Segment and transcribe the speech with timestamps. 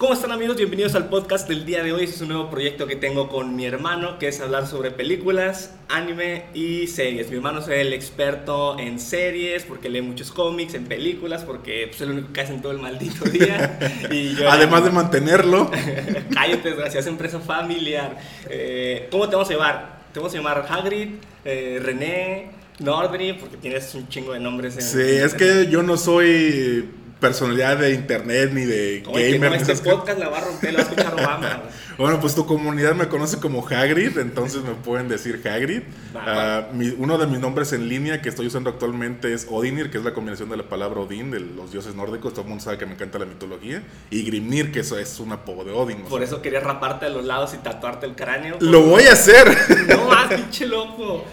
[0.00, 0.56] ¿Cómo están amigos?
[0.56, 2.04] Bienvenidos al podcast del día de hoy.
[2.04, 5.74] Este es un nuevo proyecto que tengo con mi hermano, que es hablar sobre películas,
[5.88, 7.28] anime y series.
[7.30, 11.96] Mi hermano es el experto en series, porque lee muchos cómics, en películas, porque pues,
[11.96, 13.76] es el único que hace en todo el maldito día.
[14.08, 15.68] Y yo, Además de mantenerlo.
[16.32, 18.18] Cállate, desgraciado, es empresa familiar.
[18.48, 19.98] Eh, ¿Cómo te vamos a llevar?
[20.12, 21.08] Te vamos a llamar Hagrid,
[21.44, 24.76] eh, René, Nordri, porque tienes un chingo de nombres.
[24.76, 26.88] En, sí, es que yo no soy
[27.20, 29.54] personalidad de internet ni de gamer.
[29.54, 31.62] este podcast la va a romper, la va a escuchar Obama.
[31.98, 35.82] bueno, pues tu comunidad me conoce como Hagrid, entonces me pueden decir Hagrid.
[36.14, 40.04] Ah, uno de mis nombres en línea que estoy usando actualmente es Odinir, que es
[40.04, 42.32] la combinación de la palabra Odin, de los dioses nórdicos.
[42.32, 43.82] Todo el mundo sabe que me encanta la mitología.
[44.10, 46.02] Y Grimnir, que eso es un apodo de Odin.
[46.02, 48.56] Por eso querías raparte a los lados y tatuarte el cráneo.
[48.60, 49.56] Lo voy a hacer.
[49.88, 51.24] No más, pinche loco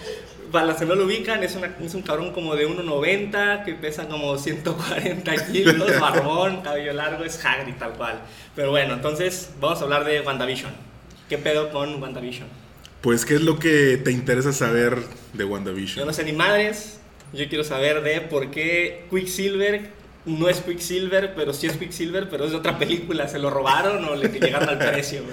[0.51, 4.07] para los que no lo ubican, es, es un cabrón como de 1,90 que pesa
[4.07, 8.21] como 140 kilos, barbón, cabello largo, es Hagrid tal cual.
[8.55, 10.71] Pero bueno, entonces vamos a hablar de WandaVision.
[11.29, 12.47] ¿Qué pedo con WandaVision?
[13.01, 14.97] Pues, ¿qué es lo que te interesa saber
[15.33, 15.99] de WandaVision?
[15.99, 16.99] Yo no sé ni madres.
[17.33, 19.89] Yo quiero saber de por qué Quicksilver
[20.25, 23.27] no es Quicksilver, pero sí es Quicksilver, pero es de otra película.
[23.27, 25.21] ¿Se lo robaron o le llegaron al precio?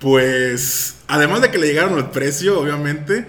[0.00, 3.26] Pues, además de que le llegaron al precio, obviamente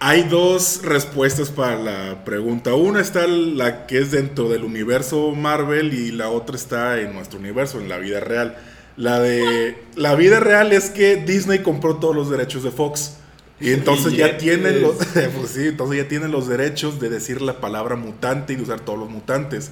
[0.00, 2.72] hay dos respuestas para la pregunta.
[2.72, 7.38] Una está la que es dentro del universo Marvel y la otra está en nuestro
[7.38, 8.56] universo, en la vida real.
[8.96, 13.18] La de la vida real es que Disney compró todos los derechos de Fox.
[13.60, 14.96] Y entonces ya tienen los,
[15.36, 18.80] pues sí, entonces ya tienen los derechos de decir la palabra mutante y de usar
[18.80, 19.70] todos los mutantes.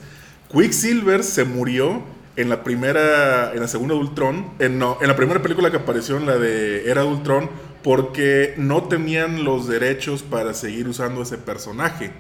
[0.52, 2.02] Quicksilver se murió
[2.36, 6.18] en la primera, en la segunda Ultron, en, no, en la primera película que apareció
[6.18, 7.48] en la de Era Ultron,
[7.82, 12.10] porque no tenían los derechos para seguir usando ese personaje.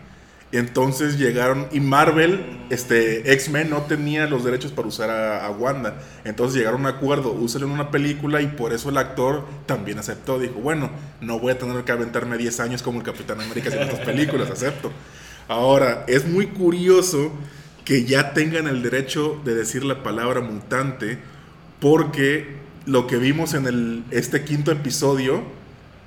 [0.50, 6.00] Entonces llegaron y Marvel, este X-Men no tenía los derechos para usar a, Wanda.
[6.24, 9.98] Entonces llegaron a un acuerdo, úsalo en una película y por eso el actor también
[9.98, 10.38] aceptó.
[10.38, 13.82] Dijo, bueno, no voy a tener que aventarme 10 años como el Capitán América en
[13.82, 14.90] estas películas, acepto.
[15.48, 17.30] Ahora, es muy curioso
[17.84, 21.18] que ya tengan el derecho de decir la palabra mutante,
[21.80, 22.56] porque
[22.88, 25.42] lo que vimos en el, este quinto episodio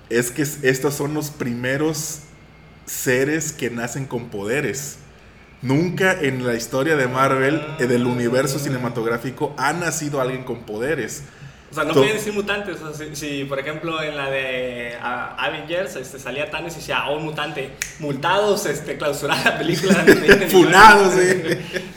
[0.10, 2.22] es que estos son los primeros
[2.86, 4.98] seres que nacen con poderes.
[5.62, 11.24] Nunca en la historia de Marvel, del universo cinematográfico, ha nacido alguien con poderes.
[11.70, 12.78] O sea, no pueden decir mutantes.
[13.14, 18.66] si, por ejemplo, en la de Avengers este, salía Thanos y decía, oh, mutante, multados,
[18.66, 19.94] este, clausurada la película.
[20.50, 21.44] Funados, sí.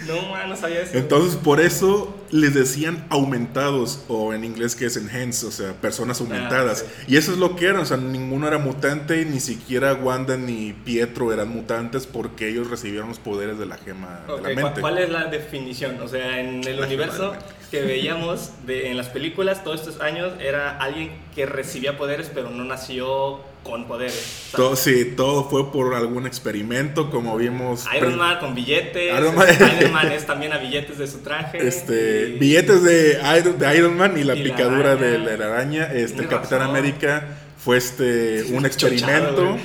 [0.06, 0.97] no, man, no sabía eso.
[0.97, 6.21] Entonces, por eso les decían aumentados, o en inglés que es enhanced, o sea, personas
[6.21, 6.84] ah, aumentadas.
[7.06, 10.73] Y eso es lo que eran, o sea, ninguno era mutante, ni siquiera Wanda ni
[10.73, 14.81] Pietro eran mutantes porque ellos recibieron los poderes de la gema de la mente.
[14.81, 16.00] ¿Cuál es la definición?
[16.00, 17.37] O sea, en el universo
[17.71, 22.50] que veíamos de, en las películas, todos estos años era alguien que recibía poderes pero
[22.50, 24.51] no nació con poderes.
[24.55, 27.87] Todo, sí, todo fue por algún experimento, como vimos.
[27.97, 29.13] Iron Man con billetes.
[29.19, 31.67] Iron Man, es también a billetes de su traje.
[31.67, 35.93] Este, Billetes de Iron, de Iron Man y la picadura de la araña.
[35.93, 37.27] Este, Capitán América
[37.59, 39.57] fue este, un experimento.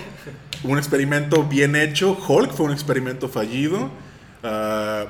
[0.64, 2.18] un experimento bien hecho.
[2.28, 3.92] Hulk fue un experimento fallido.
[4.42, 5.06] Uh,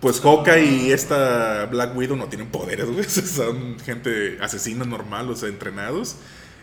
[0.00, 2.86] pues Hawkeye y esta Black Widow no tienen poderes,
[3.34, 6.16] Son gente asesina normal, o sea, entrenados.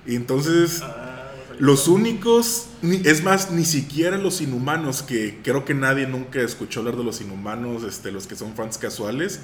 [0.06, 1.15] Y entonces, ah,
[1.60, 6.96] los únicos, es más, ni siquiera los inhumanos, que creo que nadie nunca escuchó hablar
[6.98, 9.42] de los inhumanos, este, los que son fans casuales,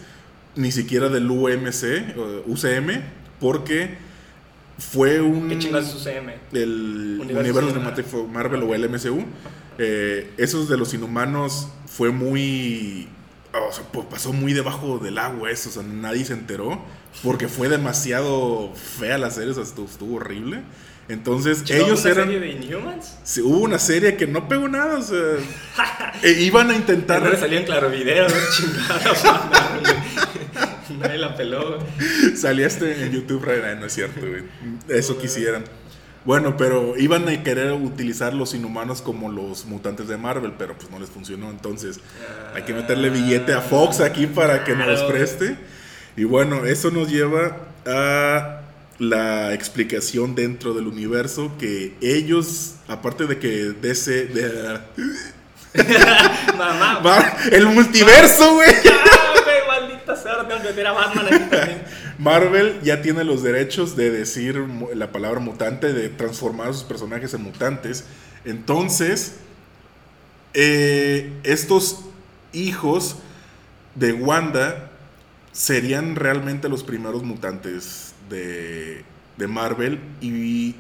[0.56, 2.16] ni siquiera del UMC,
[2.48, 3.02] UCM,
[3.40, 3.98] porque
[4.78, 5.50] fue un...
[5.50, 6.30] ¿Qué chingas es UCM?
[6.54, 9.24] El universo, cinemático Marvel o el MCU.
[9.78, 13.08] Eh, esos de los inhumanos fue muy
[13.54, 16.82] o sea, pues pasó muy debajo del agua eso, o sea, nadie se enteró
[17.24, 20.62] porque fue demasiado fea la serie, o sea, estuvo, horrible.
[21.10, 22.26] Entonces, ellos una eran.
[22.28, 23.18] serie de Inhumans?
[23.24, 25.38] Sí, hubo una serie que no pegó nada, o sea.
[26.24, 27.22] e iban a intentar.
[27.22, 29.82] No salió en claro video, chingada.
[31.00, 31.80] Nadie la peló.
[32.36, 33.46] Salía este en YouTube,
[33.80, 34.44] no es cierto, güey.
[34.88, 35.64] Eso quisieran.
[36.24, 40.92] Bueno, pero iban a querer utilizar los inhumanos como los mutantes de Marvel, pero pues
[40.92, 41.50] no les funcionó.
[41.50, 42.00] Entonces
[42.54, 45.58] hay que meterle billete a Fox aquí para que nos preste.
[46.16, 47.58] Y bueno, eso nos lleva
[47.88, 48.61] a
[49.00, 54.26] la explicación dentro del universo que ellos, aparte de que DC...
[54.28, 54.80] De,
[56.58, 57.38] Mamá.
[57.52, 58.70] el multiverso, güey.
[62.18, 67.34] Marvel ya tiene los derechos de decir la palabra mutante, de transformar a sus personajes
[67.34, 68.04] en mutantes.
[68.46, 69.38] Entonces,
[70.54, 72.02] eh, estos
[72.54, 73.18] hijos
[73.96, 74.92] de Wanda
[75.52, 79.04] serían realmente los primeros mutantes de,
[79.38, 80.76] de Marvel y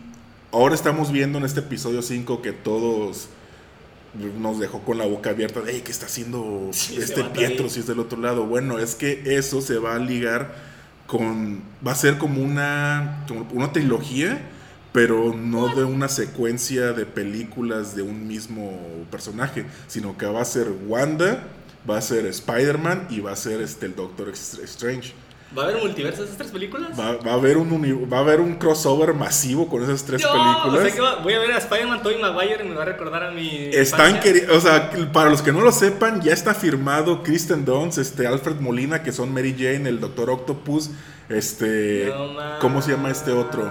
[0.51, 3.29] ahora estamos viendo en este episodio 5 que todos
[4.39, 7.87] nos dejó con la boca abierta de, ¿qué está haciendo Sí, este Pietro si es
[7.87, 8.45] del otro lado?
[8.45, 10.53] Bueno, es que eso se va a ligar
[11.07, 14.41] con, va a ser como una, como una trilogía,
[14.91, 18.77] pero no de una secuencia de películas de un mismo
[19.09, 21.47] personaje, sino que va a ser Wanda,
[21.89, 25.13] va a ser Spider-Man y va a ser este, el Doctor Strange.
[25.57, 26.97] ¿Va a haber multiversos de esas tres películas?
[26.97, 27.69] Va, va a haber un
[28.11, 30.65] va a haber un crossover masivo con esas tres películas.
[30.65, 32.85] O sea que va- voy a ver a Spider-Man, Tobey Maguire y me va a
[32.85, 33.49] recordar a mi.
[33.73, 34.19] Están
[34.53, 38.61] o sea, para los que no lo sepan, ya está firmado Kristen Dunst, este Alfred
[38.61, 40.91] Molina, que son Mary Jane, el Doctor Octopus,
[41.29, 43.69] este No ¿cómo se llama este otro?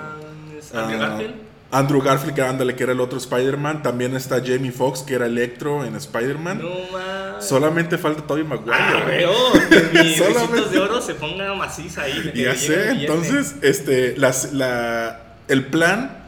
[0.74, 1.49] Andrew Garfield.
[1.72, 5.26] Andrew Garfield, que ándale, que era el otro Spider-Man, también está Jamie Foxx, que era
[5.26, 6.58] Electro en Spider-Man.
[6.62, 7.44] No mames.
[7.44, 8.72] Solamente falta Tobey Maguire.
[8.74, 9.32] Ah, veo
[9.68, 12.32] que mis Solamente- risitos de oro se ponga maciza ahí.
[12.34, 16.18] Ya sé, entonces, este, las, la, el plan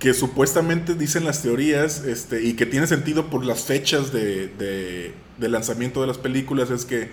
[0.00, 5.14] que supuestamente dicen las teorías, este, y que tiene sentido por las fechas de, de-
[5.38, 7.10] de lanzamiento de las películas, es que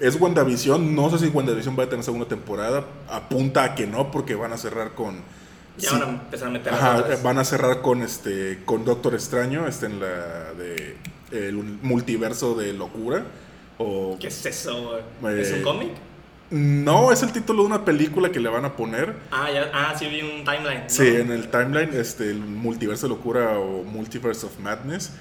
[0.00, 4.10] es WandaVision, no sé si WandaVision va a tener segunda temporada, apunta a que no,
[4.10, 5.18] porque van a cerrar con...
[5.80, 9.14] Ya sí, van a empezar a meter Ajá, van a cerrar con este con Doctor
[9.14, 10.96] Extraño, este en la de
[11.32, 13.24] el multiverso de locura
[13.78, 15.00] o ¿Qué es eso?
[15.20, 15.40] güey?
[15.40, 15.88] ¿Es Eh, un cómic?
[16.50, 19.14] no es el título de una película que le van a poner.
[19.30, 20.82] Ah, ya, ah, sí vi un timeline.
[20.82, 20.88] ¿no?
[20.90, 25.12] Sí, en el timeline, este, el multiverso de locura o multiverse of madness.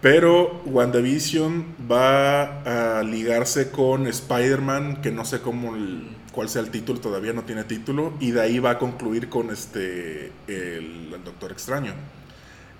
[0.00, 6.70] Pero WandaVision va a ligarse con Spider-Man, que no sé cómo el- cuál sea el
[6.70, 11.24] título, todavía no tiene título, y de ahí va a concluir con este el, el
[11.24, 11.94] Doctor Extraño.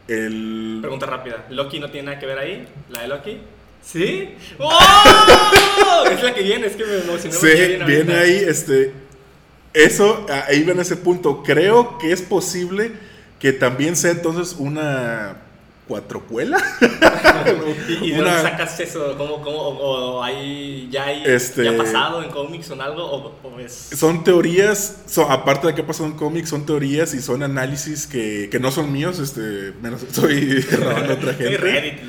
[0.09, 1.47] El, Pregunta rápida.
[1.51, 2.69] ¿Loki no tiene nada que ver ahí?
[2.91, 3.39] ¿La de Loki?
[3.83, 4.35] ¿Sí?
[4.59, 4.71] ¡Oh!
[6.11, 7.35] es la que viene, es que me emocioné.
[7.35, 8.93] Sí, viene viene ahí, este.
[9.73, 11.43] Eso, ahí viene ese punto.
[11.45, 12.93] Creo que es posible
[13.39, 15.37] que también sea entonces una
[15.87, 16.59] cuatrocuela.
[17.89, 19.15] ¿Y, y de Una- dónde sacas eso?
[19.17, 23.05] ¿Cómo, cómo, o, o hay, ya hay Este- ya pasado en cómics o algo?
[23.05, 23.91] ¿O, o es...?
[23.95, 28.07] Son teorías, son- aparte de que ha pasado en cómics, son teorías y son análisis
[28.07, 31.57] que, que no son míos, este, menos estoy robando a otra gente.
[31.57, 32.01] Reddit.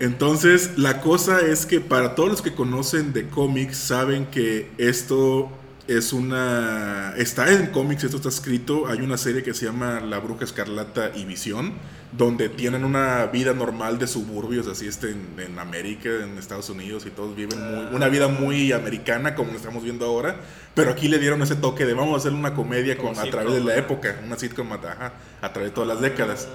[0.00, 5.50] Entonces, la cosa es que para todos los que conocen de cómics, saben que esto
[5.88, 7.14] es una...
[7.16, 8.86] Está en cómics, esto está escrito.
[8.86, 11.72] Hay una serie que se llama La Bruja Escarlata y Visión,
[12.12, 17.04] donde tienen una vida normal de suburbios, así este en, en América, en Estados Unidos,
[17.06, 20.36] y todos viven muy, una vida muy americana, como lo estamos viendo ahora.
[20.74, 23.54] Pero aquí le dieron ese toque de vamos a hacer una comedia con, a través
[23.54, 26.48] de la época, una sitcom ajá, a través de todas las décadas.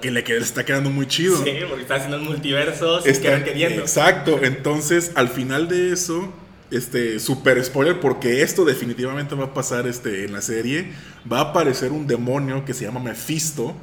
[0.00, 1.42] Que le, que está quedando muy chido.
[1.42, 3.80] Sí, porque está haciendo el multiverso sin Está- querer queriendo.
[3.80, 6.30] Exacto, entonces al final de eso,
[6.70, 10.92] este, super spoiler, porque esto definitivamente va a pasar este, en la serie,
[11.30, 13.74] va a aparecer un demonio que se llama Mephisto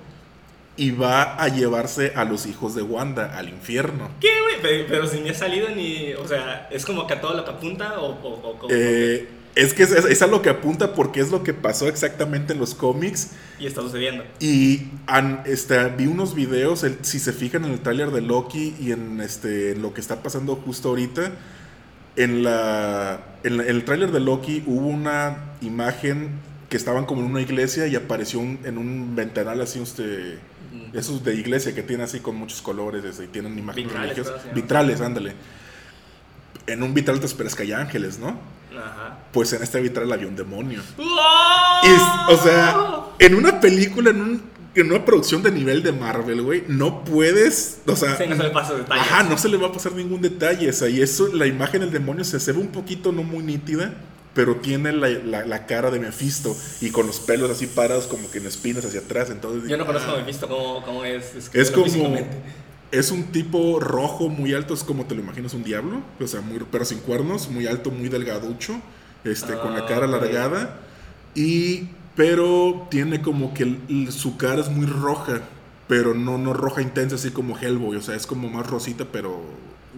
[0.77, 4.09] y va a llevarse a los hijos de Wanda al infierno.
[4.19, 4.55] ¿Qué, güey?
[4.61, 6.13] Pero, pero si ni ha salido ni...
[6.13, 8.07] O sea, ¿es como que a todo lo que apunta o...?
[8.11, 11.53] o, o- Eh, es que es, es a lo que apunta porque es lo que
[11.53, 13.31] pasó exactamente en los cómics.
[13.59, 14.23] Y está sucediendo.
[14.39, 18.73] Y han- este, vi unos videos, el- si se fijan en el tráiler de Loki
[18.79, 21.33] y en este, lo que está pasando justo ahorita,
[22.23, 26.29] en, la, en, la- en el tráiler de Loki hubo una imagen
[26.69, 30.97] que estaban como en una iglesia y apareció un- en un ventanal así, Mm.
[30.97, 34.53] esos de iglesia que tienen así con muchos colores este, y tienen imágenes Vitrales, religiosas.
[34.55, 35.33] Vitrales, ándale.
[36.67, 38.29] En un vitral te esperas que haya ángeles, ¿no?
[38.77, 39.17] Ajá.
[39.33, 40.81] Pues en este vitral había un demonio.
[40.97, 42.77] Y, o sea,
[43.19, 44.41] en una película, en, un-
[44.73, 48.43] en una producción de nivel de Marvel, güey, no puedes, o sea, Sí, no se
[48.43, 49.03] le pasa detalles.
[49.05, 51.81] ajá, no se le va a pasar ningún detalle, o sea, y eso, la imagen
[51.81, 53.93] del demonio se, ve un poquito no muy nítida,
[54.33, 58.31] pero tiene la, la- la cara de Mephisto y con los pelos así parados como
[58.31, 59.69] que en espinas hacia atrás, entonces...
[59.69, 61.35] Yo no conozco ah, a Mephisto cómo, cómo es.
[61.35, 62.17] Es describirlo como...
[62.93, 66.41] Es un tipo rojo muy alto, es como te lo imaginas un diablo, o sea,
[66.41, 68.81] muy, pero sin cuernos, muy alto, muy delgaducho,
[69.23, 70.13] este, con la Ah, cara ok.
[70.13, 70.79] alargada,
[71.35, 73.77] y, pero tiene como que
[74.09, 75.41] su cara es muy roja,
[75.87, 79.41] pero no, no roja intensa, así como Hellboy, o sea, es como más rosita, pero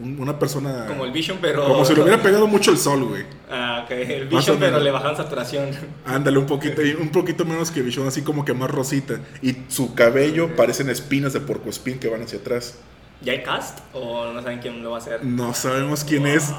[0.01, 0.85] un- una persona...
[0.87, 1.67] Como el Vision, pero.
[1.67, 3.25] como si le hubiera pegado mucho el sol, güey.
[3.49, 3.91] Ah, ok.
[3.91, 5.69] El Vision, pero le bajaron saturación.
[6.05, 9.93] Ándale, un poquito, un poquito menos que Vision, así como que más rosita, y su
[9.93, 12.79] cabello parecen espinas de porcoespín que van hacia atrás.
[13.21, 13.79] ¿Ya hay cast?
[13.93, 15.23] ¿O no saben quién lo va a hacer?
[15.23, 16.51] No sabemos quién es,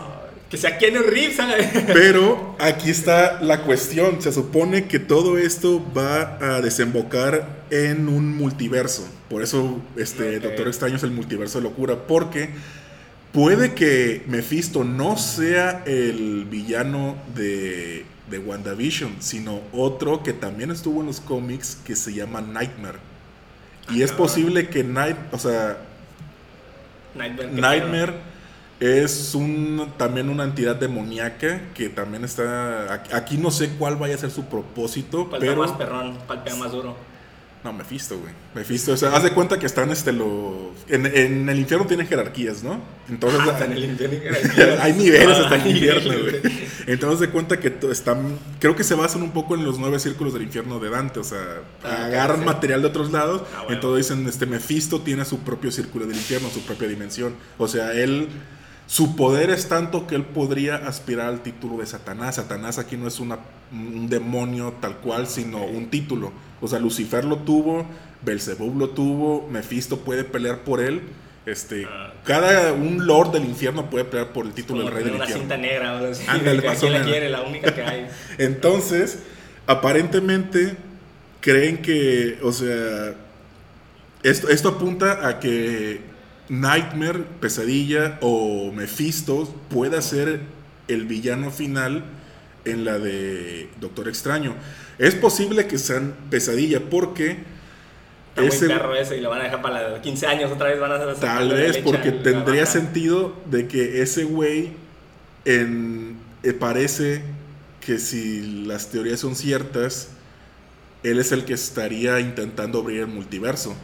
[0.54, 1.37] Que sea Keanu Reeves.
[1.88, 4.23] Pero aquí está la cuestión.
[4.23, 9.04] Se supone que todo esto va a desembocar en un multiverso.
[9.28, 10.38] Por eso este.
[10.38, 12.06] Doctor Extraño es el multiverso de locura.
[12.06, 12.50] Porque
[13.32, 21.00] puede que Mephisto no sea el villano de, de WandaVision, sino otro que también estuvo
[21.00, 22.99] en los cómics que se llama Nightmare.
[23.92, 25.78] Y es posible que Night, o sea,
[27.16, 27.50] Nightmare.
[27.50, 28.33] ¿qué Nightmare
[28.81, 32.95] es un, también una entidad demoníaca que también está...
[33.12, 35.28] aquí- no sé cuál vaya a ser su propósito?
[35.28, 35.57] ¿Cuál pero...
[35.62, 36.19] más perrón?
[36.26, 36.97] ¿Cuál pega más duro?
[37.62, 38.31] No, Mephisto, güey.
[38.54, 40.75] Mephisto, o sea, haz de cuenta que están este lo...
[40.87, 42.78] En, en el infierno tienen jerarquías, ¿no?
[43.09, 43.40] Entonces...
[43.40, 44.19] Hasta en el infierno.
[44.83, 46.43] Hay niveles hasta el infierno, güey.
[46.87, 50.35] Entonces de cuenta que están, creo que se basan un poco en los nueve círculos
[50.35, 52.45] del infierno de Dante, o sea, Ah, agarran sí.
[52.45, 53.76] material de otros lados, Ah, bueno.
[53.76, 57.95] entonces dicen, este Mephisto tiene su propio círculo del infierno, su propia dimensión, o sea,
[57.95, 58.28] él,
[58.86, 62.36] su poder es tanto que él podría aspirar al título de Satanás.
[62.36, 63.38] Satanás aquí no es una,
[63.72, 67.86] un demonio tal cual, sino un título, o sea, Lucifer lo tuvo,
[68.22, 71.02] Belzebub lo tuvo, Mephisto puede pelear por él.
[71.46, 72.10] Este, Ah.
[72.24, 75.42] cada un lord del infierno puede pelear por el título del rey del una infierno.
[75.42, 76.30] cinta negra o.
[76.30, 78.06] Ándale, que aquí la quiere, la única que hay.
[78.38, 79.18] Entonces,
[79.66, 80.76] aparentemente
[81.42, 83.14] creen que, o sea,
[84.22, 86.00] esto, esto apunta a que
[86.48, 90.40] Nightmare, Pesadilla o Mephisto pueda ser
[90.88, 92.04] el villano final
[92.64, 94.54] en la de Doctor Extraño.
[94.98, 97.38] Es posible que sean Pesadilla porque
[98.30, 100.68] Está muy ese- perro ese y lo van a dejar para los 15 años otra
[100.68, 100.80] vez.
[100.80, 104.72] Van a hacer Tal vez porque tendría sentido de que ese güey
[105.44, 107.22] en, eh, parece
[107.80, 110.08] que si las teorías son ciertas,
[111.02, 113.76] él es el que estaría intentando abrir el multiverso.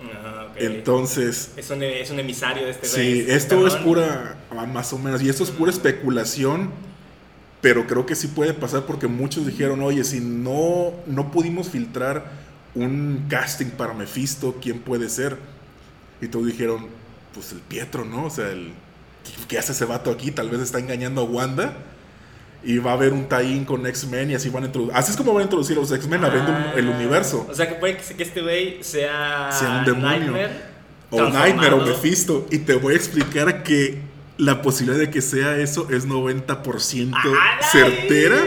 [0.00, 4.92] Ajá, Entonces, es, un, es un emisario de este sí, esto es pura, ah, más
[4.92, 6.70] o menos, y esto es pura especulación,
[7.60, 12.24] pero creo que sí puede pasar porque muchos dijeron, oye, si no, no pudimos filtrar
[12.74, 15.36] un casting para Mephisto, ¿quién puede ser?
[16.20, 16.86] Y todos dijeron,
[17.34, 18.26] pues el Pietro, ¿no?
[18.26, 18.72] O sea, el,
[19.24, 20.30] ¿qué- ¿qué hace ese vato aquí?
[20.30, 21.76] Tal vez está engañando a Wanda.
[22.64, 24.96] Y va a haber un tie-in con X-Men y así van a introducir.
[24.96, 27.46] Así es como van a introducir a los X-Men abriendo un- el Ah, universo.
[27.48, 30.32] O sea que puede que este güey sea, Sea un demonio.
[30.32, 30.50] Nightmare.
[31.10, 31.86] O Nightmare o.
[31.86, 32.46] Mephisto.
[32.50, 34.00] Y te voy a explicar que
[34.38, 37.38] la posibilidad de que sea eso es 90% ¡Ala!
[37.70, 38.38] certera.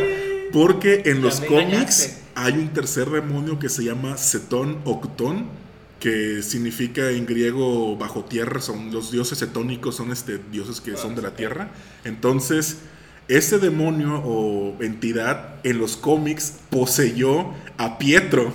[0.51, 5.45] Porque en los cómics hay un tercer demonio que se llama Cetón Octón.
[6.01, 8.59] Que significa en griego bajo tierra.
[8.59, 11.69] Son los dioses cetónicos, son este, dioses que son de la tierra.
[12.03, 12.79] Entonces,
[13.31, 18.53] ese demonio o entidad en los cómics poseyó a Pietro.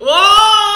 [0.00, 0.74] ¡Oh!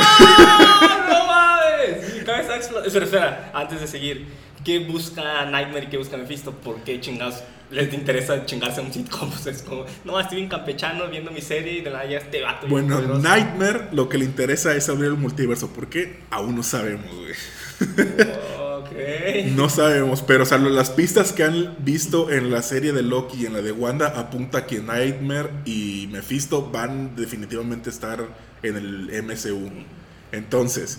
[1.08, 2.14] ¡No mames!
[2.14, 2.56] Mi cabeza.
[2.56, 4.26] Espera, espera, antes de seguir.
[4.64, 6.52] ¿Qué busca Nightmare y qué busca Mephisto?
[6.52, 9.30] ¿Por qué chingados les interesa chingarse a un sitcom?
[9.34, 12.18] O sea, es como, no, estoy bien campechano viendo mi serie y de la ya
[12.18, 12.66] este vato.
[12.68, 13.00] Bueno.
[13.18, 15.68] Nightmare lo que le interesa es abrir el multiverso.
[15.68, 16.20] ¿Por qué?
[16.30, 17.34] Aún no sabemos, güey.
[19.54, 23.42] No sabemos, pero o sea, las pistas que han visto en la serie de Loki
[23.42, 28.28] y en la de Wanda apunta que Nightmare y Mephisto van definitivamente a estar
[28.62, 29.70] en el MCU.
[30.32, 30.98] Entonces,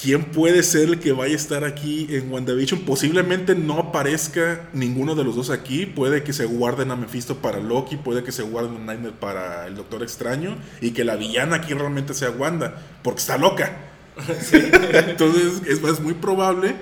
[0.00, 2.80] ¿quién puede ser el que vaya a estar aquí en WandaVision?
[2.80, 5.86] Posiblemente no aparezca ninguno de los dos aquí.
[5.86, 9.66] Puede que se guarden a Mephisto para Loki, puede que se guarden a Nightmare para
[9.66, 13.76] el Doctor Extraño y que la villana aquí realmente sea Wanda, porque está loca.
[14.52, 16.74] Entonces es, es muy probable,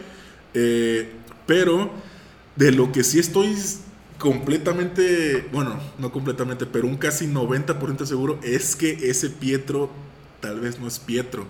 [0.59, 1.13] eh,
[1.47, 1.91] pero
[2.57, 3.55] de lo que sí estoy
[4.19, 9.91] completamente, bueno, no completamente, pero un casi 90% seguro es que ese Pietro
[10.41, 11.47] tal vez no es Pietro.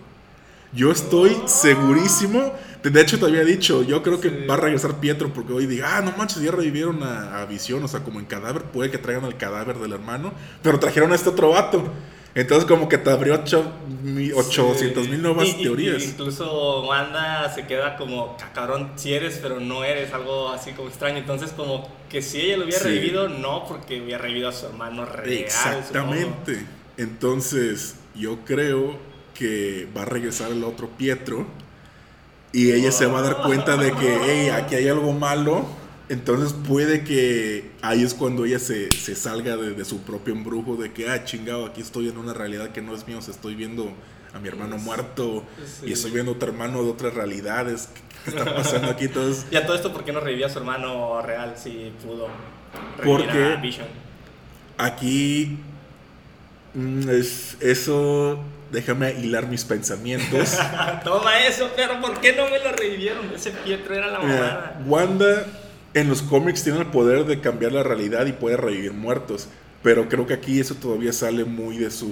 [0.73, 4.47] Yo estoy segurísimo, de hecho te había dicho, yo creo que Sí.
[4.51, 7.83] va a regresar Pietro porque hoy diga, ah, no manches, ya revivieron a, a Visión,
[7.85, 10.33] o sea, como en cadáver, puede que traigan el cadáver del hermano,
[10.63, 11.85] pero trajeron a este otro vato.
[12.37, 13.65] Entonces como que te abrió ocho,
[14.03, 16.03] mi- 800 mil nuevas Y- teorías.
[16.03, 20.73] y incluso Wanda se queda como, "Ah, cabrón, si eres, pero no eres, algo así
[20.73, 21.17] como extraño.
[21.17, 22.85] Entonces, como que si ella lo hubiera Sí.
[22.89, 25.33] revivido, no, porque hubiera revivido a su hermano real.
[25.33, 26.65] Exactamente.
[26.99, 28.97] Entonces, yo creo
[29.35, 31.47] que va a regresar el otro Pietro
[32.53, 35.67] y ella se va a dar cuenta de que, hey, aquí hay algo malo.
[36.09, 40.77] Entonces puede que ahí es cuando ella se, se salga de, de su propio embrujo
[40.77, 43.35] de que, ah, chingado, aquí estoy en una realidad que no es mía, o sea,
[43.35, 43.93] estoy viendo
[44.33, 45.45] a mi hermano muerto
[45.81, 45.87] Sí.
[45.89, 47.89] y estoy viendo a otro hermano de otras realidades.
[48.25, 49.07] ¿Qué, está pasando aquí?
[49.07, 52.29] Entonces, Y a todo esto, ¿por qué no revivió a su hermano real si pudo
[53.05, 53.87] Porque- a Vision?
[54.79, 55.59] Aquí
[56.75, 58.39] mm, es eso.
[58.71, 60.57] Déjame hilar mis pensamientos.
[61.05, 63.33] Toma eso, pero ¿por qué no me lo revivieron?
[63.35, 64.83] Ese Pietro era la mamada.
[64.87, 65.47] Wanda
[65.97, 69.49] en los cómics tiene el poder de cambiar la realidad y puede revivir muertos.
[69.83, 72.11] Pero creo que aquí eso todavía sale muy de, su,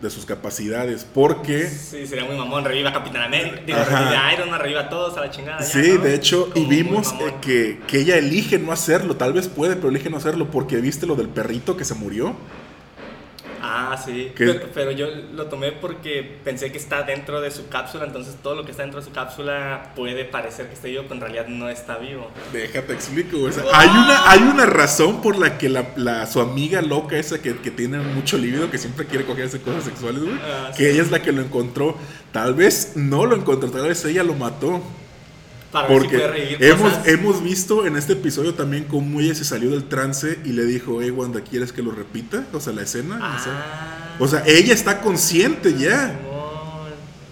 [0.00, 1.04] de sus capacidades.
[1.12, 1.66] Porque.
[1.66, 2.64] Sí, sería muy mamón.
[2.64, 3.60] Reviva Capitán América.
[3.66, 4.10] Digo, Ajá.
[4.10, 5.58] revive Iron Man, reviva a todos a la chingada.
[5.58, 6.04] ya, Sí, ¿no?
[6.04, 9.16] de hecho, y Como muy vimos eh, que, que ella elige no hacerlo.
[9.16, 10.50] Tal vez puede, pero elige no hacerlo.
[10.52, 12.36] Porque viste lo del perrito que se murió.
[13.68, 14.30] Ah, sí.
[14.36, 18.54] Pero, pero yo lo tomé porque pensé que está dentro de su cápsula, entonces todo
[18.54, 21.46] lo que está dentro de su cápsula puede parecer que esté vivo, pero en realidad
[21.48, 22.30] no está vivo.
[22.52, 23.40] Déjate explico.
[23.42, 27.18] o sea, hay, una, hay una razón por la que la, la- su amiga loca
[27.18, 30.36] esa que, que tiene mucho libido, que siempre quiere cogerse cosas sexuales, güey.
[30.44, 30.90] Ah, que sí.
[30.90, 31.96] ella es la que lo encontró.
[32.32, 34.80] Tal vez no lo encontró, tal vez ella lo mató.
[35.72, 37.08] Para ver si Porque revivir hemos, cosas.
[37.08, 41.00] hemos visto en este episodio también cómo ella se salió del trance y le dijo,
[41.02, 42.44] hey Wanda, ¿quieres que lo repita?
[42.52, 43.16] O sea, la escena.
[43.16, 46.18] O sea, Ah, o sea, ella está consciente ya.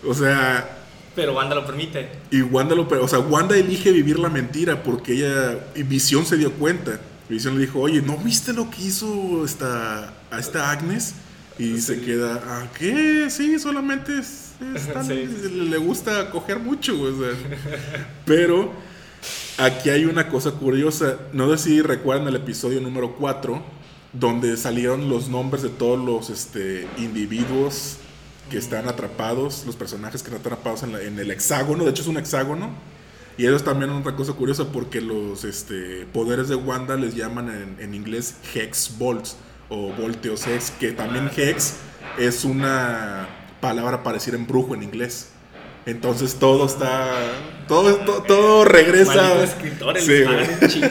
[0.07, 0.79] O sea,
[1.15, 2.09] Pero Wanda lo permite.
[2.31, 6.37] y Wanda lo, o sea, Wanda elige vivir la mentira porque ella, y Visión se
[6.37, 7.01] dio cuenta.
[7.29, 11.15] Visión le dijo, oye, ¿no viste lo que hizo esta, a esta Agnes?
[11.59, 13.29] Y se queda, ¿ah, qué?
[13.31, 14.44] Sí, solamente es,
[14.75, 15.49] es Sí.
[15.51, 17.31] le gusta coger mucho, güey, o sea.
[18.25, 18.73] Pero
[19.59, 21.19] aquí hay una cosa curiosa.
[21.33, 23.63] No sé si recuerdan el episodio número 4,
[24.13, 27.97] donde salieron los nombres de todos los este, individuos
[28.51, 31.85] que están atrapados, los personajes que están atrapados en, la- en el hexágono.
[31.85, 32.71] De hecho, es un hexágono.
[33.37, 37.77] Y ellos también otra cosa curiosa porque los este, poderes de Wanda les llaman en,
[37.85, 39.37] en inglés Hex Bolts
[39.69, 41.75] o Volteos Hex, que también Hex
[42.17, 43.27] es una
[43.69, 45.31] palabra para decir embrujo en inglés.
[45.87, 47.11] Entonces todo está.
[47.69, 49.43] Todo, todo, todo regresa.
[49.43, 50.39] Escritores, Sí, les güey.
[50.39, 50.91] no tienen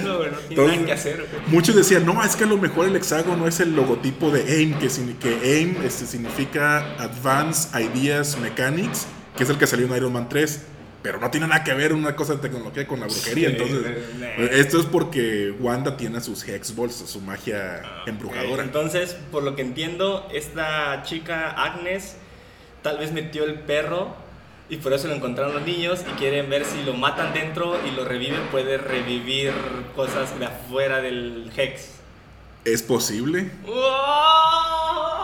[0.49, 1.17] Entonces, nada que hacer.
[1.17, 1.41] güey.
[1.47, 4.77] Muchos decían, no, es que a lo mejor el hexágono es el logotipo de AIM,
[4.79, 4.87] que,
[5.19, 10.29] que AIM este, significa Advanced Ideas Mechanics, que es el que salió en Iron Man
[10.29, 10.61] 3.
[11.01, 13.49] Pero no tiene nada que ver una cosa de tecnología con la brujería.
[13.49, 18.61] Sí, entonces, eh, esto es porque Wanda tiene sus Hex Balls, su magia embrujadora.
[18.63, 22.15] Ok, Entonces, por lo que entiendo, esta chica Agnes
[22.83, 24.13] tal vez metió el perro
[24.69, 27.95] y por eso lo encontraron los niños y quieren ver si lo matan dentro y
[27.95, 29.51] lo reviven, puede revivir
[29.95, 31.89] cosas de afuera del Hex.
[32.65, 33.51] Es posible.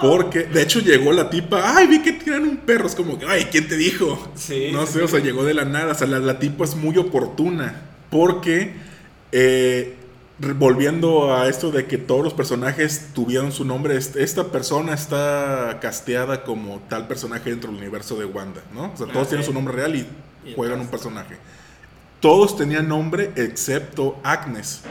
[0.01, 2.87] Porque, de hecho, llegó la tipa, ay, vi que tiran un perro.
[2.87, 4.31] Es como, que, ay, ¿quién te dijo?
[4.35, 5.91] Sí, No sé, o sea, llegó de la nada.
[5.91, 7.81] O sea, la, la tipa es muy oportuna.
[8.09, 8.73] Porque,
[9.31, 9.95] eh,
[10.55, 15.79] volviendo a esto de que todos los personajes tuvieron su nombre, est- esta persona está
[15.81, 18.91] casteada como tal personaje dentro del universo de Wanda, ¿no?
[18.93, 19.47] O sea, todos Ah, tienen sí.
[19.49, 20.07] su nombre real y,
[20.45, 21.35] Y juegan un personaje.
[22.21, 24.81] Todos tenían nombre excepto Agnes.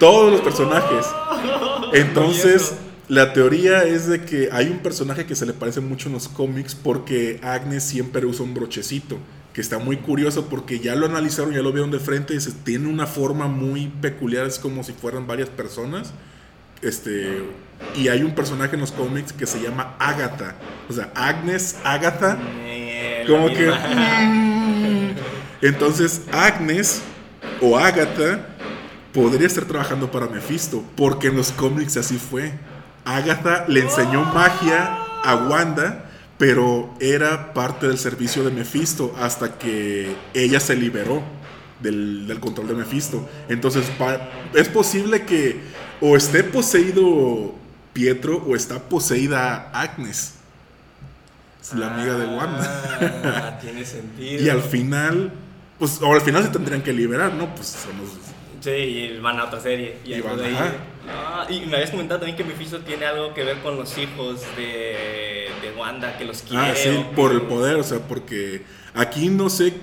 [0.00, 1.06] Todos los personajes.
[1.92, 2.74] Entonces,
[3.08, 6.28] la teoría es de que hay un personaje que se le parece mucho en los
[6.28, 9.16] cómics porque Agnes siempre usa un brochecito,
[9.56, 12.52] que está muy curioso porque ya lo analizaron, ya lo vieron de frente y se,
[12.52, 16.12] tiene una forma muy peculiar, es como si fueran varias personas.
[16.82, 17.42] Este,
[17.94, 20.56] y hay un personaje en los cómics que se llama Agatha.
[20.90, 22.38] O sea, Agnes, Agatha,
[23.26, 23.72] como que...
[25.62, 27.00] Entonces, Agnes
[27.62, 28.48] o Agatha
[29.14, 32.52] podría estar trabajando para Mephisto, porque en los cómics así fue.
[33.06, 36.05] Agatha le enseñó magia a Wanda,
[36.38, 41.22] pero era parte del servicio de Mephisto hasta que ella se liberó
[41.80, 43.28] del, del control de Mephisto.
[43.48, 43.84] Entonces,
[44.54, 45.60] es posible que
[46.00, 47.54] o esté poseído
[47.92, 50.34] Pietro o está poseída Agnes,
[51.74, 52.98] la amiga de Wanda.
[53.24, 54.44] Ah, tiene sentido.
[54.44, 55.32] Y al final,
[55.78, 57.54] pues, o al final se tendrían que liberar, ¿no?
[57.54, 58.10] Pues somos.
[58.60, 59.98] Sí, y van a otra serie.
[60.04, 60.54] Y, Y van, ahí-.
[61.08, 64.42] Ah, y me habías comentado también que Mephisto tiene algo que ver con los hijos
[64.56, 66.70] de, de Wanda, que los quiere.
[66.70, 68.62] Ah, sí, o por el poder, o sea, porque
[68.94, 69.74] aquí no sé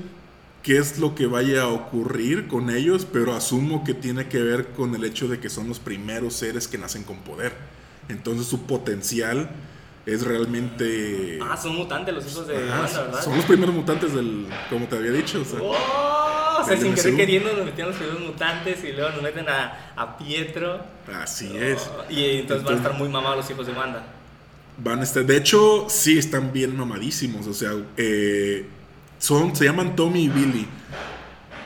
[0.61, 4.67] qué es lo que vaya a ocurrir con ellos, pero asumo que tiene que ver
[4.69, 7.53] con el hecho de que son los primeros seres que nacen con poder.
[8.09, 9.49] Entonces su potencial
[10.05, 11.39] es realmente.
[11.41, 13.23] Ah, son mutantes los hijos de Ajá, Wanda, ¿verdad?
[13.23, 14.47] son los primeros mutantes del.
[14.69, 15.59] Como te había dicho, o sea.
[15.61, 16.32] ¡Oh!
[16.63, 19.93] O sea, sin querer queriendo nos metieron los primeros mutantes y luego nos meten a,
[19.95, 20.83] a Pietro.
[21.13, 21.89] Así es.
[22.09, 24.03] Y entonces van a estar muy mamados los hijos de Wanda.
[24.77, 27.45] Van a estar, de hecho, sí están bien mamadísimos.
[27.47, 28.65] O sea, eh,
[29.19, 30.67] son, se llaman Tommy y Billy.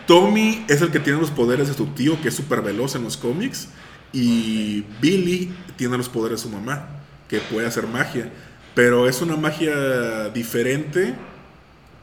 [0.05, 3.03] Tommy es el que tiene los poderes de su tío, que es súper veloz en
[3.03, 3.69] los cómics.
[4.13, 6.87] Y Billy tiene los poderes de su mamá,
[7.27, 8.31] que puede hacer magia.
[8.73, 11.15] Pero es una magia diferente.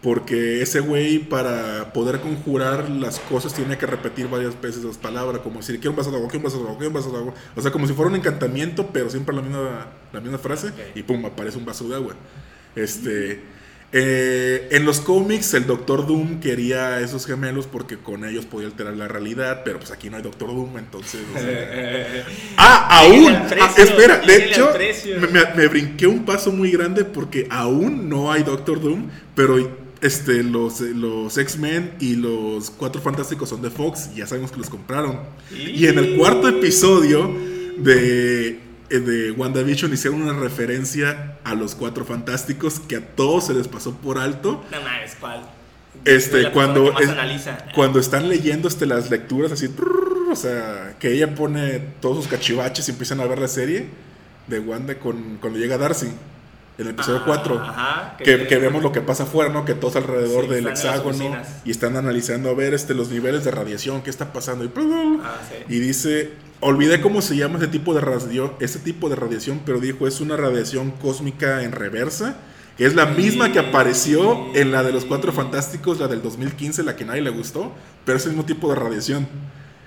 [0.04, 5.40] Porque ese güey, para poder conjurar las cosas, tiene que repetir varias veces las palabras.
[5.40, 7.10] Como decir, quiero un vaso de agua, quiero un vaso de agua, quiero un vaso
[7.10, 7.34] de agua.
[7.56, 10.72] O sea, como si fuera un encantamiento, pero siempre la misma, la misma frase.
[10.94, 12.14] Y pum, aparece un vaso de agua.
[12.76, 13.40] Este.
[13.96, 18.96] Eh, en los cómics, el Doctor Doom quería esos gemelos porque con ellos podía alterar
[18.96, 21.20] la realidad, pero pues aquí no hay Doctor Doom, entonces.
[21.32, 23.32] o sea- ah, aún.
[23.48, 24.70] precio, Ah, espera, de hecho,
[25.32, 30.42] me- me brinqué un paso muy grande porque aún no hay Doctor Doom, pero este,
[30.42, 34.70] los, los X-Men y los Cuatro Fantásticos son de Fox, y ya sabemos que los
[34.70, 35.18] compraron.
[35.50, 37.34] Y en el cuarto episodio
[37.78, 43.54] de, eh, de WandaVision hicieron una referencia a los Cuatro Fantásticos que a todos se
[43.54, 44.62] les pasó por alto.
[44.70, 45.42] No mames, ¿cuál?
[46.04, 47.10] Este, cuando, es-
[47.74, 52.26] cuando están leyendo este, las lecturas así, trrr, o sea, que ella pone todos sus
[52.28, 53.86] cachivaches y empiezan a ver la serie
[54.48, 56.08] de Wanda con, cuando llega Darcy,
[56.78, 57.60] el episodio Ah, 4.
[57.62, 59.64] ajá, que, que vemos lo que pasa afuera, ¿no?
[59.64, 63.44] Que todos alrededor Sí, del en hexágono y están analizando a ver este, los niveles
[63.44, 64.64] de radiación, qué está pasando.
[64.64, 64.70] Y,
[65.22, 65.64] Ah, sí.
[65.74, 69.78] y dice, olvidé cómo se llama ese tipo de radiación, ese tipo de radiación, pero
[69.80, 72.36] dijo es una radiación cósmica en reversa,
[72.76, 76.82] que es la misma que apareció en la de los Cuatro Fantásticos, la del 2015,
[76.82, 77.72] la que nadie le gustó,
[78.04, 79.28] pero es el mismo tipo de radiación.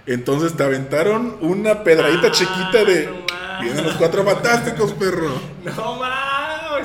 [0.05, 3.07] Entonces te aventaron una pedradita Ah, chiquita de...
[3.07, 3.27] no.
[3.61, 5.31] Vienen los Cuatro Fantásticos, perro.
[5.65, 5.99] No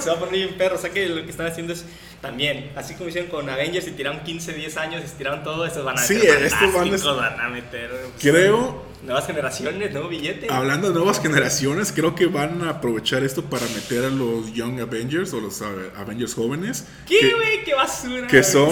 [0.01, 0.77] se va a poner bien perro.
[0.77, 1.85] O sea que lo que están haciendo es
[2.21, 5.99] también, así como hicieron con Avengers y tiraron 15, 10 años, estiraron todo, estos van
[5.99, 7.91] a Sí, meter estos van a- van a meter.
[7.91, 10.47] pues, Creo Nuevas generaciones, nuevo billete.
[10.49, 14.79] Hablando de nuevas generaciones, creo que van a aprovechar esto para meter a los Young
[14.81, 15.65] Avengers o los eh,
[15.97, 16.85] Avengers jóvenes.
[17.09, 17.65] ¿Qué, que- güey?
[17.65, 18.29] ¿Qué basura?
[18.29, 18.71] que son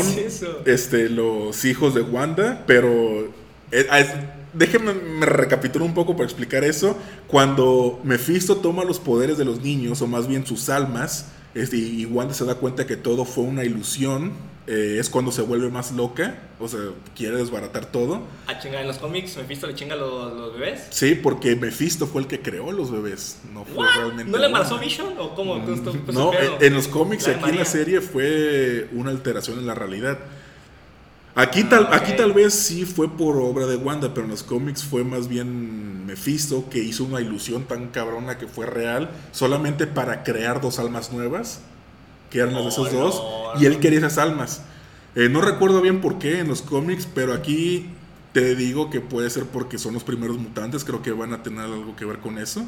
[0.66, 3.24] este, los hijos de Wanda, pero
[3.72, 4.14] eh, es-
[4.52, 6.96] déjenme me recapitulo un poco para explicar eso.
[7.26, 12.04] Cuando Mephisto toma los poderes de los niños, o más bien sus almas, este, y
[12.06, 14.32] Wanda se da cuenta que todo fue una ilusión,
[14.66, 16.78] eh, es cuando se vuelve más loca, o sea,
[17.16, 18.20] quiere desbaratar todo.
[18.46, 20.82] Ah, chinga, en los cómics, Mephisto le chinga los, los bebés.
[20.90, 23.94] Sí, porque Mephisto fue el que creó los bebés, no fue What?
[23.96, 24.30] realmente.
[24.30, 25.14] ¿No le embarazó Vision?
[25.18, 25.54] ¿O cómo?
[25.60, 29.10] ¿Cómo estuvo- cómo No, en, en los cómics y aquí en la serie fue una
[29.10, 30.18] alteración en la realidad.
[31.40, 34.85] Aquí, tal, aquí tal vez sí fue por obra de Wanda, pero en los cómics
[34.85, 40.22] fue más bien Mephisto que hizo una ilusión tan cabrona que fue real solamente para
[40.22, 41.62] crear dos almas nuevas,
[42.29, 43.22] que eran las de esos dos,
[43.55, 43.59] no.
[43.59, 44.61] y él quería esas almas.
[45.14, 47.87] Eh, no recuerdo bien por qué en los cómics, pero aquí
[48.35, 51.64] te digo que puede ser porque son los primeros mutantes, creo que van a tener
[51.64, 52.66] algo que ver con eso.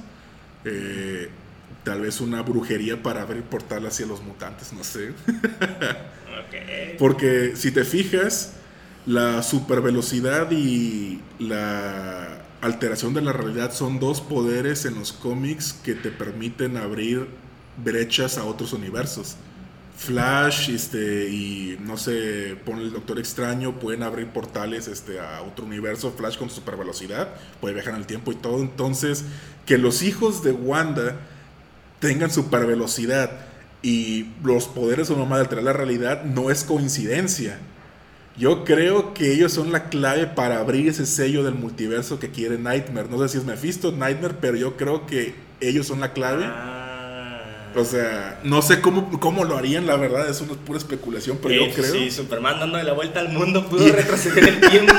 [0.65, 1.29] Eh,
[1.85, 5.13] tal vez una brujería para abrir portal hacia los mutantes, no sé.
[6.99, 8.55] Porque si te fijas,
[9.07, 15.95] la supervelocidad y la alteración de la realidad son dos poderes en los cómics que
[15.95, 17.27] te permiten abrir
[17.83, 19.37] brechas a otros universos.
[19.97, 25.65] Flash este, y no sé, pone el Doctor Extraño, pueden abrir portales este, a otro
[25.65, 26.13] universo.
[26.17, 27.29] Flash con supervelocidad
[27.61, 28.61] puede viajar en el tiempo y todo.
[28.61, 29.25] Entonces,
[29.67, 31.17] que los hijos de Wanda
[32.01, 33.31] tengan supervelocidad
[33.83, 37.59] y los poderes de una mamá de alterar la realidad no es coincidencia.
[38.37, 42.59] Yo creo que ellos son la clave para abrir ese sello del multiverso que quiere
[42.59, 43.09] Nightmare.
[43.11, 46.45] No sé si es Mephisto, Nightmare, pero yo creo que ellos son la clave.
[46.47, 46.82] Ah.
[47.75, 51.55] O sea, no sé cómo, cómo lo harían, la verdad, es una pura especulación, pero
[51.67, 51.93] yo creo.
[51.93, 54.93] Sí, Superman dándole la vuelta al mundo pudo retroceder el tiempo.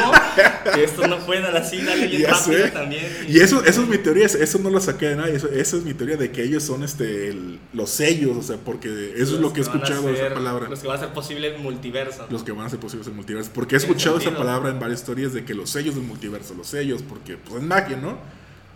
[0.73, 2.71] que estos no pueden así, dale bien Ya rápido sé.
[2.71, 3.05] también.
[3.27, 5.83] Y eso, eso es mi teoría, eso no lo saqué de nadie, eso, esa es
[5.83, 9.39] mi teoría de que ellos son este el- los sellos, o sea, porque eso es
[9.41, 10.67] lo que he escuchado esa palabra.
[10.69, 12.25] Los que van a hacer posible el multiverso.
[12.29, 13.51] Los que van a ser posibles el multiverso.
[13.53, 16.67] Porque he escuchado esa palabra en varias historias de que los sellos del multiverso, los
[16.67, 18.17] sellos, porque pues es magia, ¿no?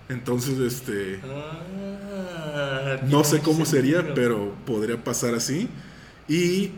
[0.10, 1.20] Entonces, este.
[1.26, 5.68] Ah, No sé cómo sería, pero podría pasar así.
[6.28, 6.72] Y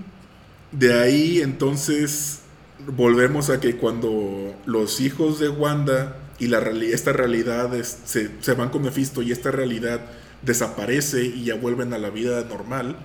[0.71, 2.41] de ahí entonces
[2.87, 8.53] volvemos a que cuando los hijos de Wanda y la esta realidad es- se, se
[8.53, 10.01] van con Mephisto y esta realidad
[10.41, 12.95] desaparece y ya vuelven a la vida normal,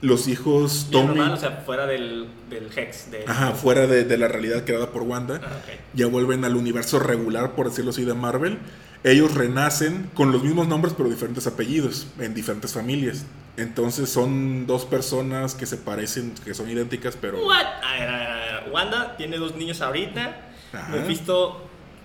[0.00, 3.10] los hijos Tommy, normal, o sea, fuera del, del Hex.
[3.10, 5.48] De, ajá, fuera de, de la realidad creada por Wanda, Ah,
[5.94, 8.58] ya vuelven al universo regular, por decirlo así, de Marvel.
[9.04, 13.24] Ellos renacen con los mismos nombres pero diferentes apellidos, en diferentes familias.
[13.56, 17.46] Entonces son dos personas que se parecen, que son idénticas, pero...
[17.46, 17.64] What?
[17.84, 18.72] A ver, a ver, a ver.
[18.72, 20.36] Wanda tiene dos niños ahorita.
[20.72, 20.88] Ajá.
[20.90, 21.60] Mephisto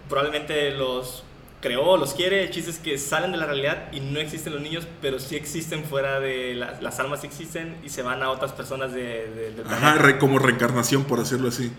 [0.10, 1.24] probablemente los
[1.62, 2.44] creó, los quiere.
[2.44, 5.36] El chiste es que salen de la realidad y no existen los niños, pero sí
[5.36, 9.02] existen fuera de la- las almas, sí existen y se van a otras personas de,
[9.02, 11.72] de- del Ajá, re- como reencarnación, por decirlo así.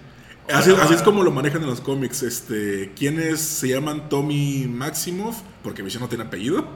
[0.52, 2.22] Así, así es como lo manejan en los cómics.
[2.22, 5.38] Este, ¿Quiénes se llaman Tommy Maximoff?
[5.62, 6.66] Porque Vision no tiene apellido.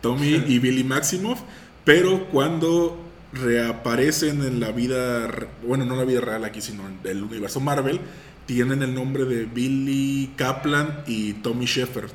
[0.00, 1.40] Tommy y Billy Maximoff.
[1.84, 2.98] Pero cuando
[3.32, 5.28] reaparecen en la vida,
[5.66, 8.00] bueno, no en la vida real aquí, sino en el universo Marvel,
[8.46, 12.10] tienen el nombre de Billy Kaplan y Tommy Shepard.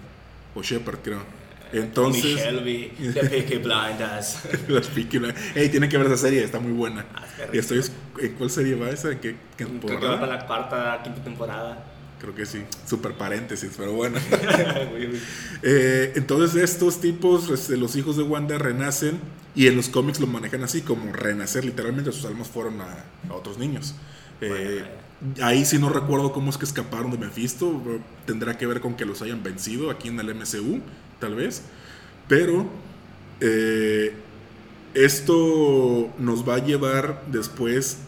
[0.56, 1.37] O Shepard, creo.
[1.74, 2.36] Entonces.
[2.36, 4.38] Shelby, The Peaky Blinders.
[4.68, 5.56] Las Peaky Blinders.
[5.56, 7.06] Ey, tienen que ver esa serie, está muy buena.
[7.16, 7.82] Ah, estoy,
[8.20, 9.12] ¿En cuál serie va esa?
[9.12, 10.20] ¿En qué, qué Creo que va temporada?
[10.20, 11.86] para la cuarta, quinta temporada.
[12.20, 12.64] Creo que sí.
[12.88, 14.18] Super paréntesis, pero bueno.
[15.64, 19.20] Eh, entonces estos tipos, este, los hijos de Wanda, renacen
[19.56, 23.34] y en los cómics lo manejan así, como renacer, literalmente sus almas fueron a, a
[23.34, 23.96] otros niños.
[24.42, 24.84] Eh,
[25.42, 27.82] ahí sí no recuerdo cómo es que escaparon de Mephisto,
[28.26, 30.82] tendrá que ver con que los hayan vencido aquí en el MCU,
[31.20, 31.64] tal vez.
[32.28, 32.68] Pero
[33.40, 34.14] eh,
[34.94, 38.00] esto nos va a llevar después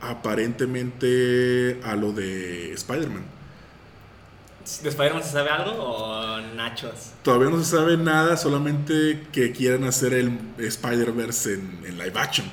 [0.00, 3.24] aparentemente a lo de Spider-Man.
[4.82, 7.12] ¿De Spider-Man se sabe algo o nachos?
[7.22, 12.46] Todavía no se sabe nada, solamente que quieren hacer el Spider-Verse en, en live action.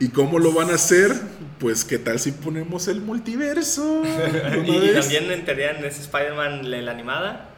[0.00, 1.12] ¿Y cómo lo van a hacer?
[1.60, 4.02] Pues qué tal si ponemos el multiverso.
[4.66, 7.48] y también entrarían ese Spider-Man la la animada.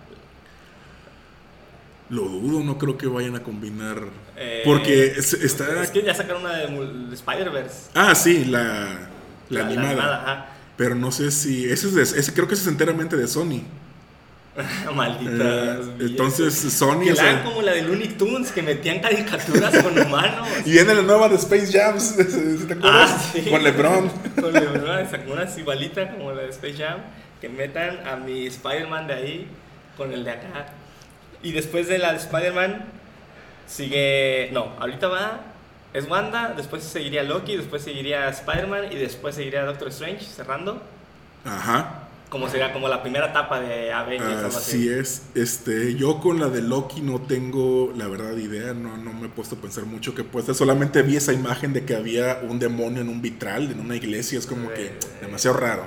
[2.08, 4.00] Lo dudo, no creo que vayan a combinar.
[4.36, 5.82] Eh, Porque es- está...
[5.82, 7.90] Es que ya sacaron una de Spider-Verse.
[7.94, 9.08] Ah, sí, la,
[9.48, 10.22] la, animada.
[10.22, 10.46] ajá.
[10.76, 11.64] Pero no sé si...
[11.64, 13.62] Ese es de- ese creo que ese es enteramente de Sony.
[14.94, 15.78] Maldita.
[15.78, 17.04] Eh, entonces Sony...
[17.04, 20.48] Que o sea, como la de Looney Tunes que metían caricaturas con humanos.
[20.64, 23.10] y viene la nueva de Space Jams, ¿sí ¿te acuerdas?
[23.12, 23.50] Ah, sí.
[23.50, 24.08] Con LeBron.
[24.40, 27.00] Con LeBron, sacó unas igualitas como la de Space Jam.
[27.40, 29.48] Que metan a mi Spider-Man de ahí
[29.96, 30.66] con el de acá.
[31.42, 32.86] Y después de la de Spider-Man,
[33.66, 34.50] sigue.
[34.52, 35.40] No, ahorita va.
[35.92, 40.82] Es Wanda, después seguiría Loki, después seguiría Spider-Man y después seguiría Doctor Strange cerrando.
[41.44, 42.05] Ajá.
[42.28, 44.56] Como sería como la primera etapa de Avengers.
[44.56, 45.22] Así es.
[45.34, 49.28] Este, yo con la de Loki no tengo la verdad idea, no, no me he
[49.30, 50.54] puesto a pensar mucho que puede ser.
[50.56, 54.38] Solamente vi esa imagen de que había un demonio en un vitral, en una iglesia,
[54.38, 55.84] es como que demasiado raro.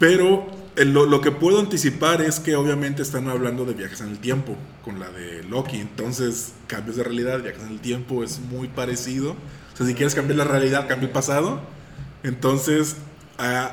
[0.00, 4.08] Pero eh, lo, lo que puedo anticipar es que obviamente están hablando de viajes en
[4.08, 5.76] el tiempo con la de Loki.
[5.78, 9.36] Entonces, cambios de realidad, viajes en el tiempo es muy parecido.
[9.72, 11.60] O sea, si quieres cambiar la realidad, cambia el pasado.
[12.24, 12.96] Entonces,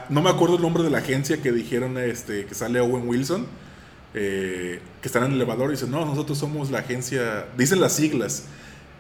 [0.10, 3.46] no me acuerdo el nombre de la agencia que dijeron este, que sale Owen Wilson,
[4.14, 7.94] eh, que están en el elevador y dicen, no, nosotros somos la agencia, dicen las
[7.94, 8.46] siglas,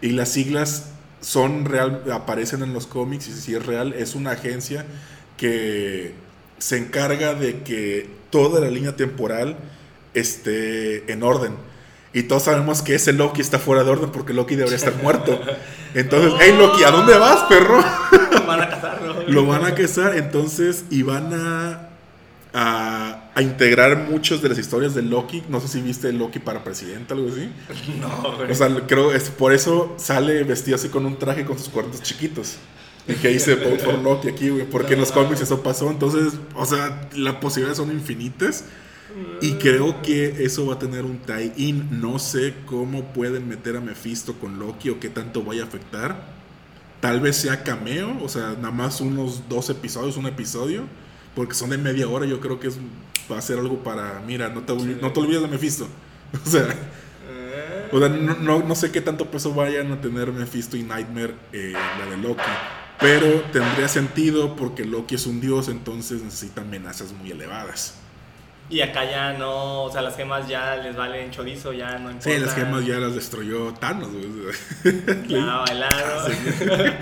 [0.01, 4.31] y las siglas son real, aparecen en los cómics y si es real, es una
[4.31, 4.85] agencia
[5.37, 6.13] que
[6.57, 9.57] se encarga de que toda la línea temporal
[10.13, 11.53] esté en orden.
[12.11, 15.39] Y todos sabemos que ese Loki está fuera de orden porque Loki debería estar muerto.
[15.93, 17.83] Entonces, hey Loki, ¿a dónde vas, perro?
[18.47, 19.23] Van a casarlo.
[19.27, 21.89] Lo van a casar, entonces, y van a,
[22.53, 25.43] a, a integrar muchas de las historias de Loki.
[25.49, 27.49] No sé si viste Loki para presidente, algo así.
[27.99, 28.51] No, güey.
[28.51, 32.01] O sea, creo es por eso sale vestido así con un traje con sus cuernos
[32.01, 32.57] chiquitos.
[33.07, 34.65] Y que dice Vote for Loki aquí, güey.
[34.65, 35.89] Porque en los cómics eso pasó.
[35.89, 38.65] Entonces, o sea, las posibilidades son infinitas.
[39.41, 41.99] Y creo que eso va a tener un tie-in.
[42.01, 46.37] No sé cómo pueden meter a Mephisto con Loki o qué tanto vaya a afectar.
[46.99, 50.83] Tal vez sea cameo, o sea, nada más unos dos episodios, un episodio.
[51.35, 52.77] Porque son de media hora, yo creo que es,
[53.31, 55.87] va a ser algo para, mira, no te, no te olvides de Mephisto.
[56.45, 56.67] O sea,
[57.27, 60.83] Eh, o sea, no, no, no sé qué tanto peso vayan a tener Mephisto y
[60.83, 62.41] Nightmare en la de Loki.
[62.99, 67.95] Pero tendría sentido porque Loki es un dios, entonces necesita amenazas muy elevadas.
[68.71, 72.29] Y acá ya no, o sea, las gemas ya les valen chorizo, ya no importa.
[72.29, 74.09] Sí, las gemas ya las destruyó Thanos.
[74.11, 74.29] güey.
[75.27, 76.31] Ya bailaron.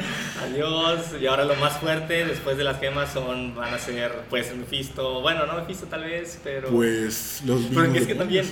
[0.44, 1.00] Adiós.
[1.20, 5.20] Y ahora lo más fuerte después de las gemas son, van a ser, pues, Mephisto.
[5.22, 6.70] Bueno, no Mephisto tal vez, pero.
[6.70, 8.46] Pues los pero mismos es que también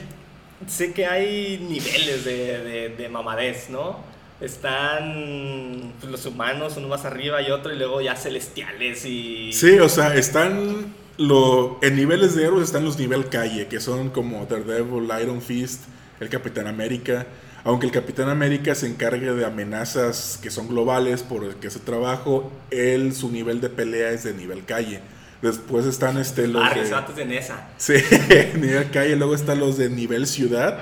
[0.67, 3.97] sé que hay niveles de, de, de mamadez, ¿no?
[4.41, 9.53] Están pues, los humanos, uno más arriba y otro, y luego ya celestiales y.
[9.53, 14.09] Sí, o sea, están lo, en niveles de héroes están los nivel calle, que son
[14.09, 15.83] como Daredevil, Iron Fist,
[16.19, 17.25] el Capitán América.
[17.63, 21.79] Aunque el Capitán América se encargue de amenazas que son globales por el que hace
[21.79, 24.99] trabajo, él su nivel de pelea es de nivel calle.
[25.41, 26.73] Después están este, los Ah,
[27.15, 27.69] de, Nesa.
[27.77, 27.93] sí,
[28.55, 30.77] nivel calle, luego están los de nivel ciudad,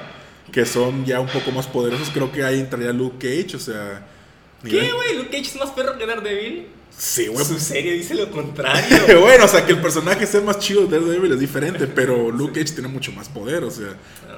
[0.51, 2.09] que son ya un poco más poderosos.
[2.13, 4.05] Creo que ahí entraría Luke Cage, o sea...
[4.63, 5.15] nivel- ¿Qué, güey?
[5.17, 6.67] ¿Luke Cage es más perro que Daredevil?
[6.97, 8.97] Sí, güey, Su pues, serie dice lo contrario.
[9.21, 12.53] bueno, o sea, que el personaje sea más chido de Daredevil es diferente, pero Luke
[12.61, 13.87] Cage tiene mucho más poder, o sea,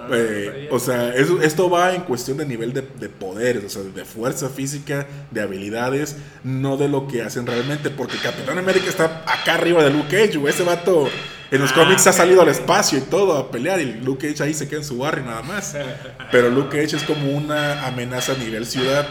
[0.07, 3.69] Ah, eh, o sea, eso- esto va en cuestión de nivel de, de poderes, o
[3.69, 8.87] sea, de fuerza física, de habilidades, no de lo que hacen realmente, porque Capitán América
[8.87, 11.09] está acá arriba de Luke Cage, güey, ese vato
[11.49, 14.43] en los Ah, cómics ha salido al espacio y todo a pelear y Luke Cage
[14.43, 15.75] ahí se queda en su barrio nada más,
[16.31, 19.07] pero Luke Cage es como una amenaza a nivel ciudad,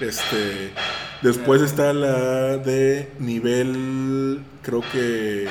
[0.00, 0.72] este...
[1.22, 5.46] Después está la de nivel, creo que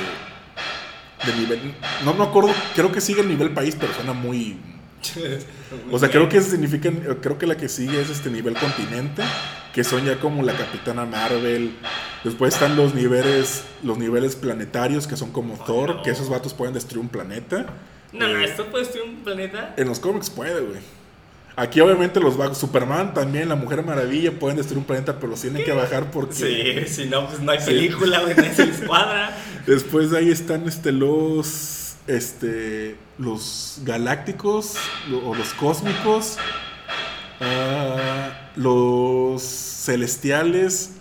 [1.26, 4.58] de nivel, no me acuerdo, creo que sigue el nivel país, pero suena muy
[5.92, 6.90] O sea, creo que significa,
[7.22, 9.24] creo que la que sigue es este nivel continente,
[9.74, 11.76] que son ya como la Capitana Marvel.
[12.24, 16.04] Después están los niveles, los niveles planetarios, que son como Thor, no.
[16.04, 17.68] que esos vatos pueden destruir un planeta.
[18.12, 19.74] No, Eh, esto puede ser un planeta.
[19.78, 20.80] En los cómics puede, güey.
[21.56, 25.42] Aquí obviamente los va Superman también, la Mujer Maravilla pueden destruir un planeta, pero los
[25.42, 26.34] tienen que bajar porque
[26.88, 29.36] Sí, si no, pues no hay película, güey, nadie se les cuadra.
[29.68, 34.76] después de ahí están este los este los galácticos
[35.26, 36.38] o los cósmicos,
[37.42, 40.92] ah, los celestiales,